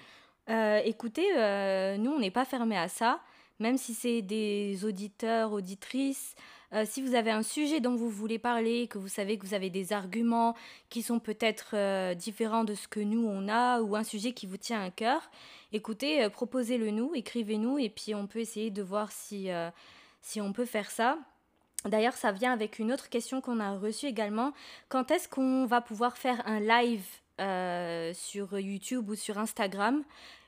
Euh, 0.49 0.81
écoutez, 0.83 1.25
euh, 1.37 1.97
nous, 1.97 2.11
on 2.11 2.19
n'est 2.19 2.31
pas 2.31 2.45
fermé 2.45 2.77
à 2.77 2.87
ça, 2.89 3.19
même 3.59 3.77
si 3.77 3.93
c'est 3.93 4.21
des 4.21 4.83
auditeurs, 4.83 5.51
auditrices. 5.53 6.35
Euh, 6.73 6.85
si 6.87 7.03
vous 7.03 7.13
avez 7.13 7.29
un 7.29 7.43
sujet 7.43 7.79
dont 7.81 7.95
vous 7.95 8.09
voulez 8.09 8.39
parler, 8.39 8.87
que 8.87 8.97
vous 8.97 9.07
savez 9.07 9.37
que 9.37 9.45
vous 9.45 9.53
avez 9.53 9.69
des 9.69 9.93
arguments 9.93 10.55
qui 10.89 11.03
sont 11.03 11.19
peut-être 11.19 11.71
euh, 11.75 12.15
différents 12.15 12.63
de 12.63 12.73
ce 12.73 12.87
que 12.87 12.99
nous, 12.99 13.25
on 13.27 13.47
a, 13.47 13.79
ou 13.81 13.95
un 13.95 14.03
sujet 14.03 14.31
qui 14.33 14.47
vous 14.47 14.57
tient 14.57 14.81
à 14.83 14.89
cœur, 14.89 15.29
écoutez, 15.71 16.23
euh, 16.23 16.29
proposez-le 16.29 16.89
nous, 16.89 17.11
écrivez-nous, 17.13 17.77
et 17.77 17.89
puis 17.89 18.15
on 18.15 18.25
peut 18.25 18.39
essayer 18.39 18.71
de 18.71 18.81
voir 18.81 19.11
si, 19.11 19.49
si 20.21 20.41
on 20.41 20.51
peut 20.51 20.65
faire 20.65 20.89
ça. 20.89 21.19
D'ailleurs, 21.85 22.13
ça 22.13 22.31
vient 22.31 22.53
avec 22.53 22.79
une 22.79 22.91
autre 22.93 23.09
question 23.09 23.41
qu'on 23.41 23.59
a 23.59 23.77
reçue 23.77 24.05
également. 24.05 24.53
Quand 24.89 25.11
est-ce 25.11 25.27
qu'on 25.27 25.65
va 25.65 25.81
pouvoir 25.81 26.17
faire 26.17 26.41
un 26.47 26.59
live 26.59 27.03
euh, 27.41 28.13
sur 28.13 28.57
YouTube 28.59 29.09
ou 29.09 29.15
sur 29.15 29.37
Instagram 29.37 30.03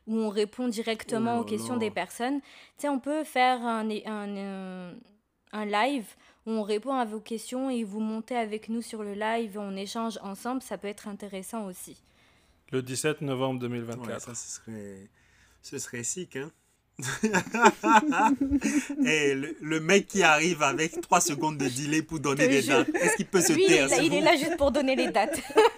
où 0.08 0.18
on 0.20 0.30
répond 0.30 0.68
directement 0.68 1.38
Oh 1.38 1.42
aux 1.42 1.46
questions 1.46 1.78
des 1.78 1.92
personnes? 1.92 2.40
Tu 2.42 2.48
sais, 2.84 2.90
on 2.90 3.00
peut 3.00 3.24
faire 3.24 3.62
un, 3.66 3.90
un, 3.90 4.38
un- 4.38 4.94
un 5.52 5.66
live 5.66 6.06
où 6.46 6.52
on 6.52 6.64
répond 6.64 6.94
à 6.94 7.06
vos 7.06 7.20
questions 7.20 7.70
et 7.70 7.84
vous 7.84 8.00
montez 8.00 8.36
avec 8.36 8.70
nous 8.70 8.82
sur 8.82 9.04
le 9.04 9.14
live 9.14 9.56
et 9.56 9.60
on 9.60 9.76
échange 9.76 10.18
ensemble. 10.22 10.62
Ça 10.62 10.78
peut 10.78 10.88
être 10.88 11.08
intéressant 11.08 11.66
aussi. 11.66 11.98
Le 12.72 12.82
17 12.82 13.22
novembre 13.22 13.56
Ouais, 13.56 13.68
2024. 13.70 14.22
ça, 14.22 14.36
ce 14.36 14.52
serait, 14.56 15.10
ce 15.62 15.80
serait 15.80 16.04
sick, 16.04 16.36
hein? 16.36 16.52
Et 19.06 19.36
le, 19.36 19.56
le 19.62 19.80
mec 19.82 20.08
qui 20.08 20.24
arrive 20.24 20.64
avec 20.64 21.00
3 21.02 21.20
secondes 21.22 21.58
de 21.58 21.68
delay 21.68 22.02
pour 22.02 22.20
donner 22.20 22.48
des 22.48 22.62
dates, 22.62 22.88
est-ce 22.96 23.16
qu'il 23.18 23.26
peut 23.28 23.42
se 23.42 23.52
Lui, 23.54 23.64
il, 23.64 23.68
taire 23.68 23.86
est 23.86 23.90
là- 23.90 23.96
s'il 23.98 24.06
il 24.06 24.14
est 24.16 24.22
là 24.22 24.36
juste 24.38 24.56
pour 24.58 24.72
donner 24.72 24.96
les 24.96 25.10
dates. 25.10 25.40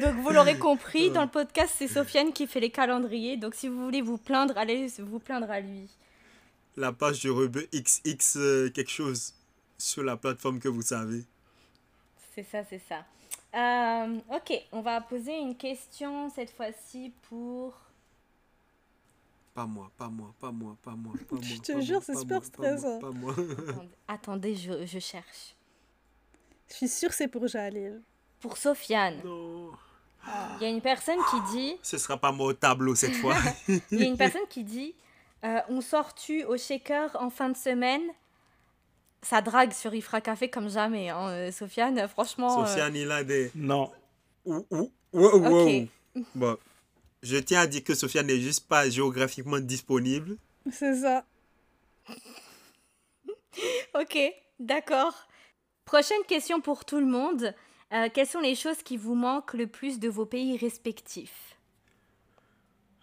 Donc 0.00 0.14
vous 0.16 0.30
l'aurez 0.30 0.58
compris, 0.58 1.10
dans 1.10 1.22
le 1.22 1.28
podcast, 1.28 1.74
c'est 1.78 1.88
Sofiane 1.88 2.32
qui 2.32 2.46
fait 2.46 2.60
les 2.60 2.70
calendriers. 2.70 3.36
Donc 3.36 3.54
si 3.54 3.68
vous 3.68 3.82
voulez 3.84 4.02
vous 4.02 4.18
plaindre, 4.18 4.56
allez 4.56 4.88
vous 4.98 5.18
plaindre 5.18 5.50
à 5.50 5.60
lui. 5.60 5.88
La 6.76 6.92
page 6.92 7.22
de 7.22 7.30
Rebeu 7.30 7.68
XX 7.72 8.36
euh, 8.36 8.70
quelque 8.70 8.90
chose 8.90 9.34
sur 9.78 10.02
la 10.02 10.16
plateforme 10.16 10.58
que 10.58 10.68
vous 10.68 10.82
savez. 10.82 11.22
C'est 12.34 12.46
ça, 12.50 12.62
c'est 12.68 12.82
ça. 12.88 13.04
Euh, 13.56 14.16
ok, 14.34 14.52
on 14.72 14.80
va 14.80 15.00
poser 15.00 15.38
une 15.38 15.56
question 15.56 16.30
cette 16.34 16.50
fois-ci 16.50 17.12
pour... 17.28 17.74
Pas 19.54 19.66
moi, 19.66 19.88
pas 19.96 20.08
moi, 20.08 20.34
pas 20.40 20.50
moi, 20.50 20.76
pas 20.82 20.90
moi, 20.96 21.12
pas 21.28 21.36
moi. 21.36 21.40
Je 21.42 21.58
te 21.60 21.72
pas 21.72 21.80
jure, 21.80 22.02
c'est 22.02 22.12
pas 22.14 22.18
super 22.20 22.44
stressant. 22.44 22.98
Pas 22.98 23.10
moi. 23.10 23.34
Attendez, 24.08 24.56
je, 24.56 24.84
je 24.84 24.98
cherche. 24.98 25.54
Je 26.68 26.74
suis 26.74 26.88
sûre 26.88 27.10
que 27.10 27.14
c'est 27.14 27.28
pour 27.28 27.46
Jalil. 27.46 28.02
Pour 28.40 28.56
Sofiane, 28.56 29.20
Non. 29.24 29.70
il 30.60 30.62
y 30.62 30.66
a 30.66 30.68
une 30.68 30.80
personne 30.80 31.18
qui 31.30 31.56
dit... 31.56 31.76
Ce 31.82 31.96
sera 31.98 32.16
pas 32.18 32.32
moi 32.32 32.48
au 32.48 32.52
tableau 32.52 32.94
cette 32.94 33.14
fois. 33.14 33.36
Il 33.68 34.00
y 34.00 34.02
a 34.02 34.06
une 34.06 34.16
personne 34.18 34.46
qui 34.50 34.64
dit 34.64 34.94
euh, 35.44 35.60
On 35.68 35.80
sort-tu 35.80 36.44
au 36.44 36.56
shaker 36.58 37.16
en 37.20 37.30
fin 37.30 37.48
de 37.48 37.56
semaine? 37.56 38.02
Ça 39.22 39.40
drague 39.40 39.72
sur 39.72 39.94
Ifra 39.94 40.20
Café 40.20 40.50
comme 40.50 40.68
jamais, 40.68 41.08
hein, 41.08 41.28
euh, 41.28 41.52
Sofiane. 41.52 42.06
Franchement. 42.08 42.62
euh, 42.62 42.66
Sofiane, 42.66 42.94
il 42.96 43.10
a 43.10 43.24
des. 43.24 43.50
Non. 43.54 43.90
Ouh, 44.44 44.66
ouh, 44.70 44.90
wow, 45.14 45.38
wow. 45.38 45.66
Ok. 45.68 45.88
Bon. 46.34 46.56
Je 47.24 47.36
tiens 47.38 47.60
à 47.62 47.66
dire 47.66 47.82
que 47.82 47.94
Sofiane 47.94 48.26
n'est 48.26 48.38
juste 48.40 48.68
pas 48.68 48.88
géographiquement 48.88 49.58
disponible. 49.58 50.36
C'est 50.70 50.94
ça. 51.00 51.24
Ok, 53.94 54.18
d'accord. 54.58 55.14
Prochaine 55.84 56.22
question 56.26 56.60
pour 56.60 56.84
tout 56.84 56.98
le 56.98 57.06
monde. 57.06 57.54
Euh, 57.92 58.08
quelles 58.12 58.26
sont 58.26 58.40
les 58.40 58.56
choses 58.56 58.82
qui 58.82 58.96
vous 58.96 59.14
manquent 59.14 59.54
le 59.54 59.68
plus 59.68 60.00
de 60.00 60.08
vos 60.08 60.26
pays 60.26 60.56
respectifs? 60.56 61.56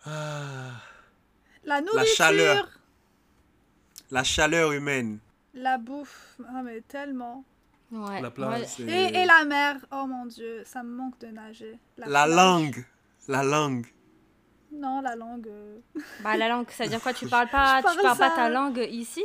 Ah, 0.06 0.72
La 1.64 1.80
nourriture. 1.82 2.06
chaleur. 2.16 2.70
la 4.10 4.24
chaleur 4.26 4.72
humaine. 4.74 5.20
La 5.54 5.78
bouffe. 5.78 6.36
Ah, 6.50 6.62
mais 6.64 6.82
tellement. 6.82 7.46
Ouais. 7.92 8.22
La 8.22 8.32
plage, 8.32 8.68
Ouais. 8.80 9.12
Et, 9.14 9.20
et 9.22 9.26
la 9.26 9.46
mer, 9.46 9.78
oh 9.92 10.06
mon 10.08 10.26
dieu, 10.26 10.64
ça 10.66 10.84
me 10.84 10.94
manque 10.94 11.18
de 11.20 11.28
nager. 11.28 11.78
La 11.98 12.08
plage. 12.08 12.30
langue. 12.36 12.86
La 13.28 13.44
langue. 13.44 13.86
Non, 14.74 15.02
la 15.02 15.16
langue. 15.16 15.48
euh, 15.48 15.80
Bah, 16.22 16.38
la 16.38 16.48
langue, 16.50 16.70
ça 16.72 16.84
veut 16.86 16.90
dire 16.90 17.02
quoi 17.02 17.14
Tu 17.14 17.26
parles 17.28 17.50
pas, 17.50 17.78
tu 17.78 17.84
parle 17.84 18.02
parles 18.02 18.18
pas 18.18 18.30
ta 18.30 18.50
langue 18.50 18.88
ici? 18.90 19.24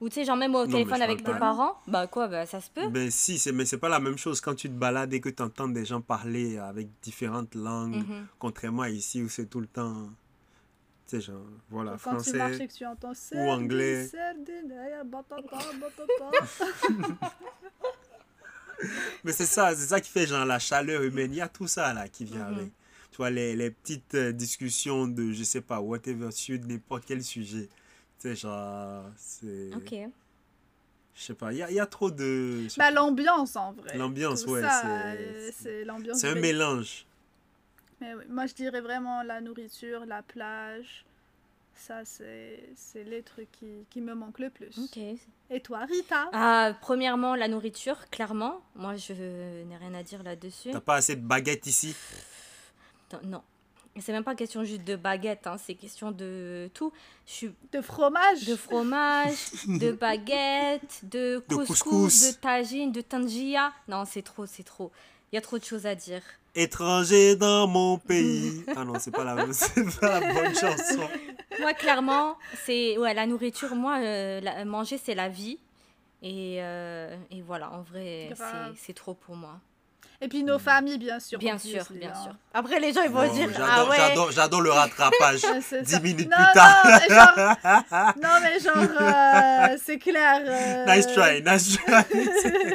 Ou 0.00 0.08
tu 0.10 0.16
sais, 0.16 0.24
genre 0.26 0.36
même 0.36 0.54
au 0.54 0.66
téléphone 0.66 1.00
avec 1.00 1.24
tes 1.24 1.32
parents? 1.34 1.80
Bah 1.86 2.06
quoi, 2.06 2.28
bah 2.28 2.44
ça 2.44 2.60
se 2.60 2.70
peut. 2.70 2.86
Ben 2.90 3.10
si, 3.10 3.38
c'est, 3.38 3.52
mais 3.52 3.64
c'est 3.64 3.78
pas 3.78 3.88
la 3.88 3.98
même 3.98 4.18
chose 4.18 4.42
quand 4.42 4.54
tu 4.54 4.68
te 4.68 4.74
balades 4.74 5.14
et 5.14 5.20
que 5.22 5.30
tu 5.30 5.42
entends 5.42 5.68
des 5.68 5.86
gens 5.86 6.02
parler 6.02 6.58
avec 6.58 6.88
différentes 7.00 7.54
langues, 7.54 8.06
Mhm. 8.06 8.26
contrairement 8.38 8.82
à 8.82 8.90
ici 8.90 9.22
où 9.22 9.30
c'est 9.30 9.46
tout 9.46 9.60
le 9.60 9.66
temps, 9.66 10.10
tu 11.08 11.16
sais, 11.16 11.20
genre, 11.22 11.46
voilà, 11.70 11.92
Quand 12.02 12.18
tu 12.20 12.36
marches 12.36 12.50
français. 12.52 12.64
et 12.64 12.68
que 12.68 12.72
tu 12.74 12.84
entends 12.84 13.12
anglais. 13.34 14.10
Mais 19.24 19.32
c'est 19.32 19.46
ça, 19.46 19.74
c'est 19.74 19.86
ça 19.86 19.98
qui 20.00 20.10
fait 20.10 20.26
genre 20.26 20.44
la 20.44 20.58
chaleur 20.58 21.02
humaine. 21.02 21.32
Il 21.32 21.38
y 21.38 21.40
a 21.40 21.48
tout 21.48 21.66
ça 21.66 21.94
là 21.94 22.06
qui 22.08 22.26
vient 22.26 22.50
Mhm. 22.50 22.58
avec. 22.58 22.72
Tu 23.16 23.22
vois, 23.22 23.30
les, 23.30 23.56
les 23.56 23.70
petites 23.70 24.14
euh, 24.14 24.30
discussions 24.30 25.08
de, 25.08 25.32
je 25.32 25.42
sais 25.42 25.62
pas, 25.62 25.80
whatever, 25.80 26.30
sur 26.32 26.58
n'importe 26.60 27.04
quel 27.06 27.24
sujet. 27.24 27.66
Tu 28.20 28.28
sais, 28.28 28.36
genre, 28.36 29.04
c'est. 29.16 29.70
Ok. 29.74 29.94
Je 31.14 31.22
sais 31.22 31.32
pas, 31.32 31.50
il 31.50 31.56
y 31.56 31.62
a, 31.62 31.70
il 31.70 31.76
y 31.76 31.80
a 31.80 31.86
trop 31.86 32.10
de. 32.10 32.66
Bah, 32.76 32.90
l'ambiance 32.90 33.56
en 33.56 33.72
vrai. 33.72 33.96
L'ambiance, 33.96 34.44
ouais, 34.44 34.60
c'est- 34.60 34.86
euh, 34.86 35.50
c'est- 35.50 35.84
l'ambiance. 35.86 36.18
c'est 36.20 36.28
un 36.28 36.34
mélange. 36.34 37.06
Mais 38.02 38.12
oui, 38.12 38.24
moi 38.28 38.44
je 38.44 38.52
dirais 38.52 38.82
vraiment 38.82 39.22
la 39.22 39.40
nourriture, 39.40 40.04
la 40.04 40.20
plage. 40.20 41.06
Ça, 41.74 42.04
c'est 42.04 42.68
c'est 42.76 43.04
les 43.04 43.22
trucs 43.22 43.50
qui, 43.52 43.86
qui 43.88 44.02
me 44.02 44.14
manquent 44.14 44.40
le 44.40 44.50
plus. 44.50 44.76
Ok. 44.78 44.98
Et 45.48 45.60
toi, 45.60 45.86
Rita? 45.86 46.28
Ah, 46.34 46.76
premièrement, 46.82 47.34
la 47.34 47.48
nourriture, 47.48 48.10
clairement. 48.10 48.60
Moi, 48.74 48.96
je 48.96 49.14
n'ai 49.14 49.76
rien 49.78 49.94
à 49.94 50.02
dire 50.02 50.22
là-dessus. 50.22 50.72
T'as 50.72 50.80
pas 50.80 50.96
assez 50.96 51.16
de 51.16 51.24
baguettes 51.26 51.66
ici? 51.66 51.94
Non, 53.24 53.42
C'est 53.98 54.12
même 54.12 54.24
pas 54.24 54.34
question 54.34 54.64
juste 54.64 54.84
de 54.84 54.96
baguette, 54.96 55.46
hein, 55.46 55.56
c'est 55.58 55.74
question 55.74 56.10
de 56.10 56.68
tout. 56.74 56.92
Je 57.26 57.32
suis 57.32 57.50
De 57.72 57.80
fromage 57.80 58.44
de 58.44 58.56
fromage, 58.56 59.36
de 59.68 59.92
baguette, 59.92 61.00
de 61.04 61.38
couscous, 61.48 61.82
couscous. 61.82 62.20
de 62.34 62.40
tagine, 62.40 62.92
de 62.92 63.00
tangia. 63.00 63.72
Non, 63.88 64.04
c'est 64.04 64.22
trop, 64.22 64.44
c'est 64.46 64.64
trop. 64.64 64.90
Il 65.32 65.36
y 65.36 65.38
a 65.38 65.40
trop 65.40 65.58
de 65.58 65.64
choses 65.64 65.86
à 65.86 65.94
dire. 65.94 66.22
Étranger 66.54 67.36
dans 67.36 67.66
mon 67.66 67.98
pays. 67.98 68.64
Ah 68.74 68.84
non, 68.84 68.94
c'est 68.98 69.10
pas 69.10 69.24
la 69.24 69.34
pas 70.00 70.20
la 70.20 70.32
bonne 70.34 70.54
chanson. 70.54 71.06
Moi, 71.60 71.74
clairement, 71.74 72.38
c'est 72.64 72.96
ouais, 72.98 73.12
la 73.14 73.26
nourriture. 73.26 73.74
Moi, 73.74 73.98
euh, 74.00 74.40
la- 74.40 74.64
manger, 74.64 74.98
c'est 75.02 75.14
la 75.14 75.28
vie. 75.28 75.58
Et, 76.22 76.56
euh, 76.60 77.14
et 77.30 77.42
voilà, 77.42 77.70
en 77.72 77.82
vrai, 77.82 78.30
c'est 78.76 78.94
trop 78.94 79.14
pour 79.14 79.36
moi. 79.36 79.60
Et 80.20 80.28
puis 80.28 80.42
nos 80.42 80.58
familles, 80.58 80.98
bien 80.98 81.20
sûr. 81.20 81.38
Bien 81.38 81.58
sûr, 81.58 81.84
bien 81.90 82.10
hein. 82.14 82.22
sûr. 82.22 82.32
Après, 82.54 82.80
les 82.80 82.92
gens, 82.92 83.02
ils 83.02 83.10
vont 83.10 83.26
Non, 83.26 83.32
dire 83.34 83.48
j'adore, 83.50 83.68
Ah 83.70 84.56
ouais. 84.56 84.62
le 84.64 84.70
rattrapage. 84.70 85.42
Ouais, 85.44 85.60
c'est 85.60 85.82
Dix 85.82 85.92
ça. 85.92 86.00
minutes 86.00 86.30
non, 86.30 86.36
plus 86.44 86.54
tard. 86.54 86.84
Non, 86.84 86.98
mais 87.02 87.14
genre, 87.14 88.14
non, 88.22 88.28
mais 88.42 88.60
genre 88.60 89.00
euh, 89.00 89.76
c'est 89.84 89.98
clair. 89.98 90.40
euh, 90.46 90.86
Nice 90.86 91.06
try, 91.08 91.42
nice 91.42 91.78
try. 91.78 92.74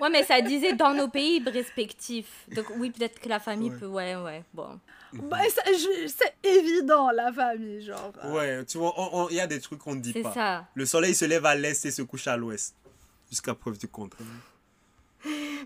Ouais, 0.00 0.08
mais 0.10 0.24
ça 0.24 0.40
disait 0.40 0.72
dans 0.72 0.94
nos 0.94 1.06
pays 1.08 1.42
respectifs. 1.46 2.46
Donc, 2.56 2.66
oui, 2.76 2.90
peut-être 2.90 3.20
que 3.20 3.28
la 3.28 3.38
famille 3.38 3.70
Ouais. 3.70 3.76
peut. 3.78 3.86
Ouais, 3.86 4.16
ouais. 4.16 4.42
Bon. 4.52 4.80
bah, 5.12 5.38
c'est 5.52 6.34
évident, 6.42 7.10
la 7.10 7.32
famille, 7.32 7.84
genre. 7.84 8.12
euh, 8.24 8.32
Ouais, 8.32 8.64
tu 8.64 8.78
vois, 8.78 8.94
il 9.30 9.36
y 9.36 9.40
a 9.40 9.46
des 9.46 9.60
trucs 9.60 9.78
qu'on 9.78 9.94
ne 9.94 10.00
dit 10.00 10.12
C'est 10.12 10.22
pas. 10.22 10.32
ça. 10.32 10.64
Le 10.74 10.86
soleil 10.86 11.14
se 11.14 11.24
lève 11.26 11.44
à 11.46 11.54
l'est 11.54 11.84
et 11.84 11.90
se 11.90 12.02
couche 12.02 12.26
à 12.26 12.36
l'ouest. 12.36 12.74
Jusqu'à 13.30 13.54
preuve 13.54 13.78
du 13.78 13.86
contraire. 13.86 14.26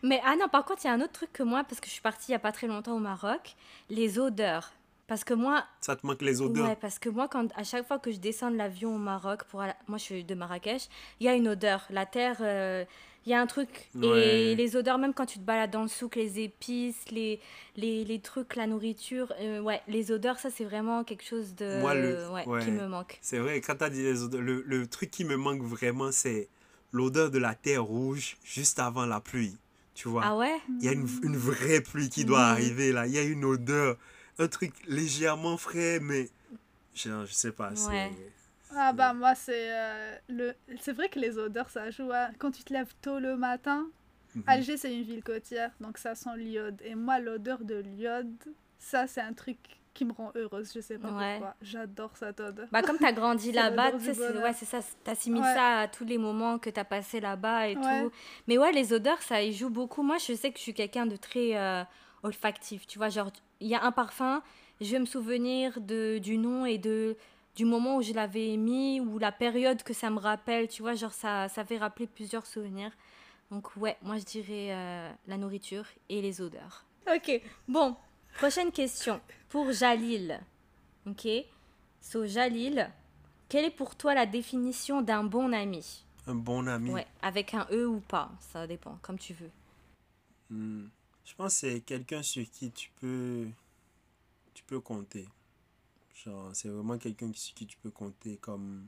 Mais 0.03 0.21
ah 0.25 0.35
non, 0.39 0.49
par 0.49 0.65
contre, 0.65 0.83
il 0.85 0.89
y 0.89 0.91
a 0.91 0.93
un 0.95 1.01
autre 1.01 1.13
truc 1.13 1.33
que 1.33 1.43
moi, 1.43 1.65
parce 1.65 1.81
que 1.81 1.87
je 1.87 1.93
suis 1.93 2.01
partie 2.03 2.29
il 2.29 2.33
n'y 2.33 2.37
a 2.37 2.41
pas 2.41 2.53
très 2.53 2.67
longtemps 2.67 2.95
au 2.97 3.01
Maroc, 3.01 3.55
les 3.91 4.19
odeurs. 4.19 4.73
Parce 5.07 5.23
que 5.23 5.35
moi, 5.35 5.65
Ça 5.81 5.95
te 5.95 6.05
manque 6.05 6.21
les 6.23 6.41
odeurs. 6.43 6.67
ouais, 6.67 6.77
parce 6.81 6.99
que 6.99 7.09
moi, 7.09 7.29
quand, 7.29 7.47
à 7.57 7.63
chaque 7.63 7.87
fois 7.87 7.99
que 8.01 8.11
je 8.11 8.17
descends 8.19 8.51
de 8.51 8.57
l'avion 8.57 8.95
au 8.97 8.99
Maroc, 8.99 9.45
pour 9.45 9.61
aller- 9.61 9.73
moi 9.87 9.99
je 9.99 10.03
suis 10.03 10.25
de 10.25 10.35
Marrakech, 10.35 10.89
il 11.21 11.27
y 11.27 11.29
a 11.29 11.35
une 11.35 11.47
odeur. 11.47 11.87
La 11.91 12.07
terre, 12.07 12.39
euh, 12.41 12.85
il 13.25 13.31
y 13.31 13.35
a 13.35 13.41
un 13.41 13.47
truc. 13.47 13.89
Ouais. 13.95 14.09
Et 14.51 14.55
les 14.57 14.75
odeurs, 14.75 14.99
même 14.99 15.15
quand 15.15 15.27
tu 15.27 15.39
te 15.39 15.45
balades 15.45 15.71
dans 15.71 15.83
le 15.83 15.89
souk, 15.89 16.17
les 16.17 16.41
épices, 16.41 17.09
les, 17.13 17.39
les, 17.77 18.05
les 18.05 18.19
trucs, 18.19 18.57
la 18.57 18.67
nourriture, 18.67 19.33
euh, 19.41 19.61
ouais, 19.61 19.81
les 19.87 20.11
odeurs, 20.11 20.41
ça 20.41 20.51
c'est 20.51 20.65
vraiment 20.65 21.05
quelque 21.05 21.25
chose 21.25 21.55
de, 21.55 21.81
Moi, 21.81 21.95
le- 21.95 22.29
ouais, 22.31 22.45
ouais. 22.49 22.65
qui 22.65 22.73
me 22.73 22.89
manque. 22.89 23.19
C'est 23.23 23.39
vrai, 23.39 23.61
quand 23.61 23.77
t'as 23.77 23.91
dit 23.91 24.03
les 24.03 24.25
odeurs, 24.25 24.43
le, 24.43 24.63
le 24.67 24.87
truc 24.89 25.13
qui 25.13 25.25
me 25.25 25.37
manque 25.37 25.63
vraiment, 25.63 26.11
c'est 26.11 26.49
l'odeur 26.97 27.31
de 27.31 27.39
la 27.39 27.55
terre 27.55 27.85
rouge 27.85 28.37
juste 28.45 28.79
avant 28.79 29.07
la 29.07 29.21
pluie. 29.21 29.57
Tu 29.95 30.09
vois, 30.09 30.23
Ah 30.25 30.37
ouais? 30.37 30.57
Il 30.81 30.85
y 30.85 30.89
a 30.89 30.93
une, 30.93 31.09
une 31.23 31.37
vraie 31.37 31.81
pluie 31.81 32.11
qui 32.11 32.25
doit 32.25 32.45
Mhm. 32.47 32.53
arriver 32.53 32.93
là. 32.93 33.07
Il 33.07 33.13
y 33.13 33.19
a 33.19 33.23
une 33.23 33.45
odeur, 33.45 33.97
un 34.39 34.49
truc 34.49 34.73
légèrement 34.87 35.57
frais, 35.57 36.01
mais 36.01 36.29
je, 36.95 37.11
je 37.27 37.33
sais 37.33 37.53
pas. 37.53 37.75
c'est- 37.75 37.89
Ouais. 37.89 38.13
Ah 38.75 38.93
bah 38.93 39.15
moi 39.15 39.35
c'est 39.37 39.71
euh, 39.73 40.17
le 40.29 40.53
c'est 40.81 40.93
vrai 40.93 41.09
que 41.09 41.21
les 41.21 41.39
odeurs 41.39 41.71
ça 41.71 41.89
joue 41.91 42.11
hein. 42.13 42.31
quand 42.39 42.51
tu 42.51 42.65
te 42.65 42.73
lèves 42.73 42.93
tôt 43.01 43.21
le 43.21 43.37
matin 43.37 43.87
Mhm. 44.35 44.43
Alger 44.49 44.77
c'est 44.77 44.93
une 44.93 45.05
ville 45.05 45.23
côtière 45.23 45.71
donc 45.81 45.99
ça 45.99 46.15
sent 46.17 46.37
l'iode 46.37 46.79
et 46.85 46.97
moi 46.97 47.21
l'odeur 47.21 47.65
de 47.65 47.77
l'iode 47.77 48.35
ça 48.79 49.07
c'est 49.07 49.21
un 49.21 49.33
truc 49.33 49.57
qui 49.97 50.05
me 50.05 50.13
rend 50.13 50.31
heureuse 50.37 50.73
je 50.75 50.81
sais 50.81 50.99
pas 50.99 51.09
Ouais. 51.09 51.39
pourquoi 51.39 51.55
j'adore 51.63 52.17
cette 52.17 52.39
odeur 52.41 52.69
Bah 52.71 52.83
comme 52.83 52.99
t'as 52.99 53.13
grandi 53.13 53.51
là-bas, 53.61 53.93
tu 53.93 54.01
sais, 54.05 54.15
c'est 54.15 54.39
ouais, 54.43 54.53
ça, 54.53 54.79
t'assimiles 55.05 55.43
Ouais. 55.43 55.55
ça 55.55 55.81
à 55.81 55.89
tous 55.89 56.05
les 56.05 56.19
moments 56.19 56.59
que 56.59 56.71
t'as 56.71 56.85
passé 56.85 57.19
là-bas 57.21 57.69
et 57.69 57.75
tout. 57.75 58.13
Mais 58.47 58.59
ouais, 58.59 58.73
les 58.73 58.93
odeurs, 58.93 59.21
ça 59.23 59.43
y 59.43 59.53
joue 59.53 59.71
beaucoup. 59.71 60.03
Moi, 60.03 60.19
je 60.19 60.35
sais 60.35 60.51
que 60.53 60.59
je 60.59 60.63
suis 60.63 60.75
quelqu'un 60.75 61.07
de 61.07 61.17
très 61.17 61.57
euh, 61.57 61.83
olfactif, 62.23 62.87
tu 62.87 62.99
vois, 62.99 63.09
genre, 63.09 63.31
il 63.61 63.69
y 63.69 63.75
a 63.75 63.83
un 63.85 63.93
parfum, 63.93 64.43
je 64.81 64.91
vais 64.93 64.99
me 64.99 65.07
souvenir 65.07 65.81
de, 65.81 66.19
du 66.19 66.39
nom 66.39 66.67
et 66.67 66.79
de 66.79 67.17
du 67.55 67.65
moment 67.65 67.97
où 67.97 68.03
je 68.03 68.13
l'avais 68.13 68.55
mis 68.59 69.01
ou 69.01 69.19
la 69.19 69.33
période 69.33 69.83
que 69.83 69.95
ça 69.95 70.11
me 70.11 70.19
rappelle, 70.19 70.69
tu 70.69 70.83
vois, 70.83 70.93
genre 70.95 71.13
ça, 71.15 71.49
ça 71.49 71.65
fait 71.65 71.79
rappeler 71.79 72.07
plusieurs 72.07 72.45
souvenirs. 72.45 72.91
Donc 73.51 73.75
ouais, 73.79 73.97
moi 74.03 74.19
je 74.19 74.25
dirais 74.25 74.69
euh, 74.73 75.11
la 75.27 75.39
nourriture 75.39 75.87
et 76.11 76.21
les 76.21 76.43
odeurs. 76.43 76.85
Ok, 77.11 77.41
bon, 77.67 77.97
prochaine 78.37 78.71
question 78.71 79.21
pour 79.49 79.73
Jalil. 79.73 80.41
Ok, 81.07 81.27
so 82.01 82.27
Jalil, 82.27 82.91
quelle 83.49 83.65
est 83.65 83.71
pour 83.71 83.97
toi 83.97 84.15
la 84.15 84.27
définition 84.27 85.01
d'un 85.01 85.25
bon 85.25 85.53
ami? 85.53 86.05
Un 86.27 86.35
bon 86.35 86.67
ami. 86.67 86.91
Ouais, 86.91 87.07
avec 87.23 87.55
un 87.55 87.67
E 87.71 87.87
ou 87.87 88.01
pas, 88.01 88.31
ça 88.41 88.67
dépend, 88.67 88.99
comme 89.03 89.19
tu 89.19 89.33
veux. 89.35 89.51
Hmm. 90.51 90.87
Je 91.25 91.35
pense 91.35 91.55
que 91.55 91.61
c'est 91.61 91.81
quelqu'un 91.81 92.23
sur 92.23 92.49
qui 92.51 92.71
tu 92.71 92.91
peux, 93.01 93.49
tu 94.55 94.63
peux 94.65 94.81
compter. 94.81 95.27
Genre, 96.15 96.51
c'est 96.55 96.69
vraiment 96.69 96.99
quelqu'un 96.99 97.33
sur 97.33 97.55
qui 97.55 97.67
tu 97.67 97.77
peux 97.79 97.91
compter 97.91 98.37
comme 98.37 98.87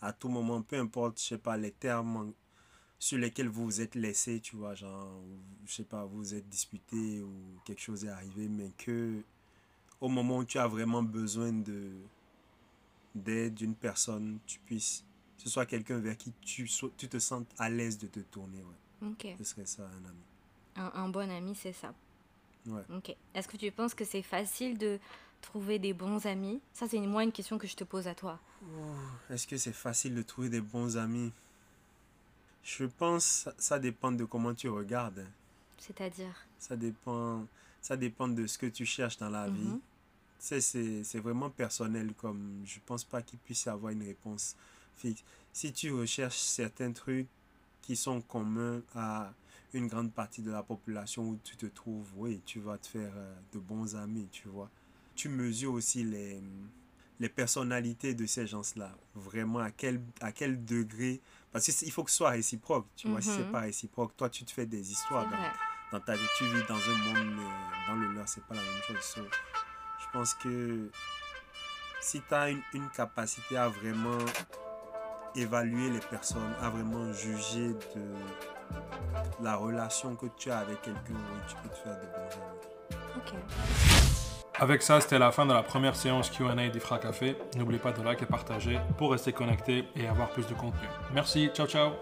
à 0.00 0.12
tout 0.12 0.28
moment, 0.28 0.62
peu 0.62 0.76
importe, 0.76 1.20
je 1.20 1.26
sais 1.26 1.38
pas, 1.38 1.56
les 1.56 1.72
termes 1.72 2.32
sur 2.98 3.18
lesquels 3.18 3.48
vous 3.48 3.64
vous 3.64 3.80
êtes 3.80 3.94
laissé, 3.94 4.40
tu 4.40 4.56
vois, 4.56 4.74
genre, 4.74 5.20
je 5.66 5.72
sais 5.72 5.84
pas, 5.84 6.04
vous 6.04 6.18
vous 6.18 6.34
êtes 6.34 6.48
disputé 6.48 7.22
ou 7.22 7.32
quelque 7.64 7.80
chose 7.80 8.04
est 8.04 8.08
arrivé, 8.08 8.48
mais 8.48 8.70
que 8.76 9.22
au 10.00 10.08
moment 10.08 10.38
où 10.38 10.44
tu 10.44 10.58
as 10.58 10.66
vraiment 10.68 11.02
besoin 11.02 11.52
de 11.52 11.90
d'aide 13.14 13.54
d'une 13.54 13.74
personne, 13.74 14.38
tu 14.46 14.58
puisses, 14.60 15.04
que 15.36 15.42
ce 15.44 15.50
soit 15.50 15.66
quelqu'un 15.66 15.98
vers 15.98 16.16
qui 16.16 16.32
tu, 16.40 16.68
tu 16.96 17.08
te 17.08 17.18
sentes 17.18 17.48
à 17.58 17.68
l'aise 17.68 17.98
de 17.98 18.06
te 18.06 18.20
tourner, 18.20 18.58
ouais. 18.62 19.08
Ok, 19.08 19.26
Ce 19.38 19.44
serait 19.44 19.66
ça, 19.66 19.82
un 19.84 20.04
ami. 20.08 20.22
un, 20.76 20.92
un 20.94 21.08
bon 21.08 21.28
ami, 21.30 21.54
c'est 21.54 21.72
ça. 21.72 21.94
Ouais. 22.66 22.82
Ok, 22.94 23.14
est-ce 23.34 23.48
que 23.48 23.56
tu 23.56 23.70
penses 23.70 23.94
que 23.94 24.04
c'est 24.04 24.22
facile 24.22 24.76
de 24.76 24.98
trouver 25.40 25.78
des 25.78 25.92
bons 25.92 26.26
amis? 26.26 26.60
Ça, 26.74 26.86
c'est 26.88 26.98
moi 27.00 27.22
une 27.24 27.32
question 27.32 27.58
que 27.58 27.66
je 27.66 27.76
te 27.76 27.84
pose 27.84 28.06
à 28.08 28.14
toi. 28.14 28.38
Est-ce 29.30 29.46
que 29.46 29.56
c'est 29.56 29.72
facile 29.72 30.14
de 30.14 30.22
trouver 30.22 30.48
des 30.48 30.60
bons 30.60 30.96
amis? 30.96 31.32
Je 32.62 32.84
pense 32.84 33.24
ça- 33.24 33.54
ça 33.58 33.78
dépend 33.78 34.12
de 34.12 34.24
comment 34.24 34.54
tu 34.54 34.68
regardes. 34.68 35.20
hein. 35.20 35.30
C'est-à-dire? 35.78 36.34
Ça 36.58 36.76
dépend, 36.76 37.46
ça 37.80 37.96
dépend 37.96 38.28
de 38.28 38.46
ce 38.46 38.58
que 38.58 38.66
tu 38.66 38.84
cherches 38.84 39.16
dans 39.18 39.30
la 39.30 39.48
vie. 39.48 39.72
Tu 40.40 40.46
sais, 40.46 40.60
c'est 40.60 41.04
c'est 41.04 41.20
vraiment 41.20 41.50
personnel. 41.50 42.12
Comme 42.16 42.62
je 42.64 42.78
pense 42.84 43.04
pas 43.04 43.22
qu'il 43.22 43.38
puisse 43.38 43.64
y 43.64 43.68
avoir 43.68 43.92
une 43.92 44.02
réponse 44.02 44.56
fixe. 44.96 45.22
Si 45.52 45.72
tu 45.72 45.92
recherches 45.92 46.38
certains 46.38 46.92
trucs 46.92 47.28
qui 47.82 47.96
sont 47.96 48.20
communs 48.20 48.82
à 48.94 49.32
une 49.72 49.86
grande 49.86 50.12
partie 50.12 50.42
de 50.42 50.50
la 50.50 50.62
population 50.62 51.28
où 51.30 51.38
tu 51.44 51.56
te 51.56 51.66
trouves, 51.66 52.08
oui, 52.16 52.40
tu 52.44 52.58
vas 52.60 52.78
te 52.78 52.86
faire 52.86 53.12
euh, 53.14 53.34
de 53.52 53.58
bons 53.58 53.94
amis, 53.96 54.28
tu 54.32 54.48
vois. 54.48 54.70
Tu 55.14 55.28
mesures 55.28 55.72
aussi 55.72 56.04
les, 56.04 56.40
les 57.20 57.28
personnalités 57.28 58.14
de 58.14 58.26
ces 58.26 58.46
gens-là. 58.46 58.90
Vraiment, 59.14 59.58
à 59.60 59.70
quel, 59.70 60.00
à 60.20 60.32
quel 60.32 60.64
degré. 60.64 61.20
Parce 61.52 61.64
qu'il 61.66 61.90
faut 61.92 62.04
que 62.04 62.10
ce 62.10 62.16
soit 62.18 62.30
réciproque, 62.30 62.86
tu 62.96 63.08
vois. 63.08 63.20
Si 63.20 63.30
c'est 63.30 63.42
Mhm. 63.44 63.50
pas 63.50 63.60
réciproque, 63.60 64.16
toi, 64.16 64.28
tu 64.28 64.44
te 64.44 64.50
fais 64.52 64.66
des 64.66 64.90
histoires 64.92 65.26
dans, 65.26 65.98
dans 65.98 66.04
ta 66.04 66.14
vie. 66.14 66.26
Tu 66.36 66.44
vis 66.44 66.62
dans 66.68 66.74
un 66.76 66.96
monde, 67.04 67.34
mais 67.36 67.86
dans 67.88 67.94
le 67.94 68.12
leur, 68.14 68.28
c'est 68.28 68.44
pas 68.44 68.54
la 68.54 68.60
même 68.60 68.82
chose. 68.86 69.00
So, 69.00 69.20
je 70.00 70.06
pense 70.12 70.34
que 70.34 70.90
si 72.00 72.20
tu 72.20 72.34
as 72.34 72.50
une, 72.50 72.62
une 72.74 72.88
capacité 72.90 73.56
à 73.56 73.68
vraiment 73.68 74.18
évaluer 75.34 75.90
les 75.90 76.00
personnes, 76.00 76.52
à 76.60 76.68
vraiment 76.70 77.12
juger 77.12 77.68
de 77.94 78.14
la 79.42 79.56
relation 79.56 80.14
que 80.16 80.26
tu 80.36 80.50
as 80.50 80.58
avec 80.58 80.82
quelqu'un, 80.82 81.00
oui, 81.14 81.40
tu 81.48 81.54
peux 81.62 81.68
te 81.68 81.76
faire 81.76 81.96
de 81.96 82.06
bons 82.06 82.36
amis. 82.36 83.14
Ok. 83.16 83.97
Avec 84.60 84.82
ça, 84.82 85.00
c'était 85.00 85.20
la 85.20 85.30
fin 85.30 85.46
de 85.46 85.52
la 85.52 85.62
première 85.62 85.94
séance 85.94 86.30
Q&A 86.30 86.68
d'Ifra 86.68 86.98
Café. 86.98 87.36
N'oubliez 87.56 87.78
pas 87.78 87.92
de 87.92 88.02
liker 88.02 88.24
et 88.24 88.26
partager 88.26 88.78
pour 88.96 89.12
rester 89.12 89.32
connecté 89.32 89.84
et 89.94 90.08
avoir 90.08 90.30
plus 90.30 90.48
de 90.48 90.54
contenu. 90.54 90.88
Merci, 91.14 91.48
ciao 91.54 91.66
ciao 91.68 91.92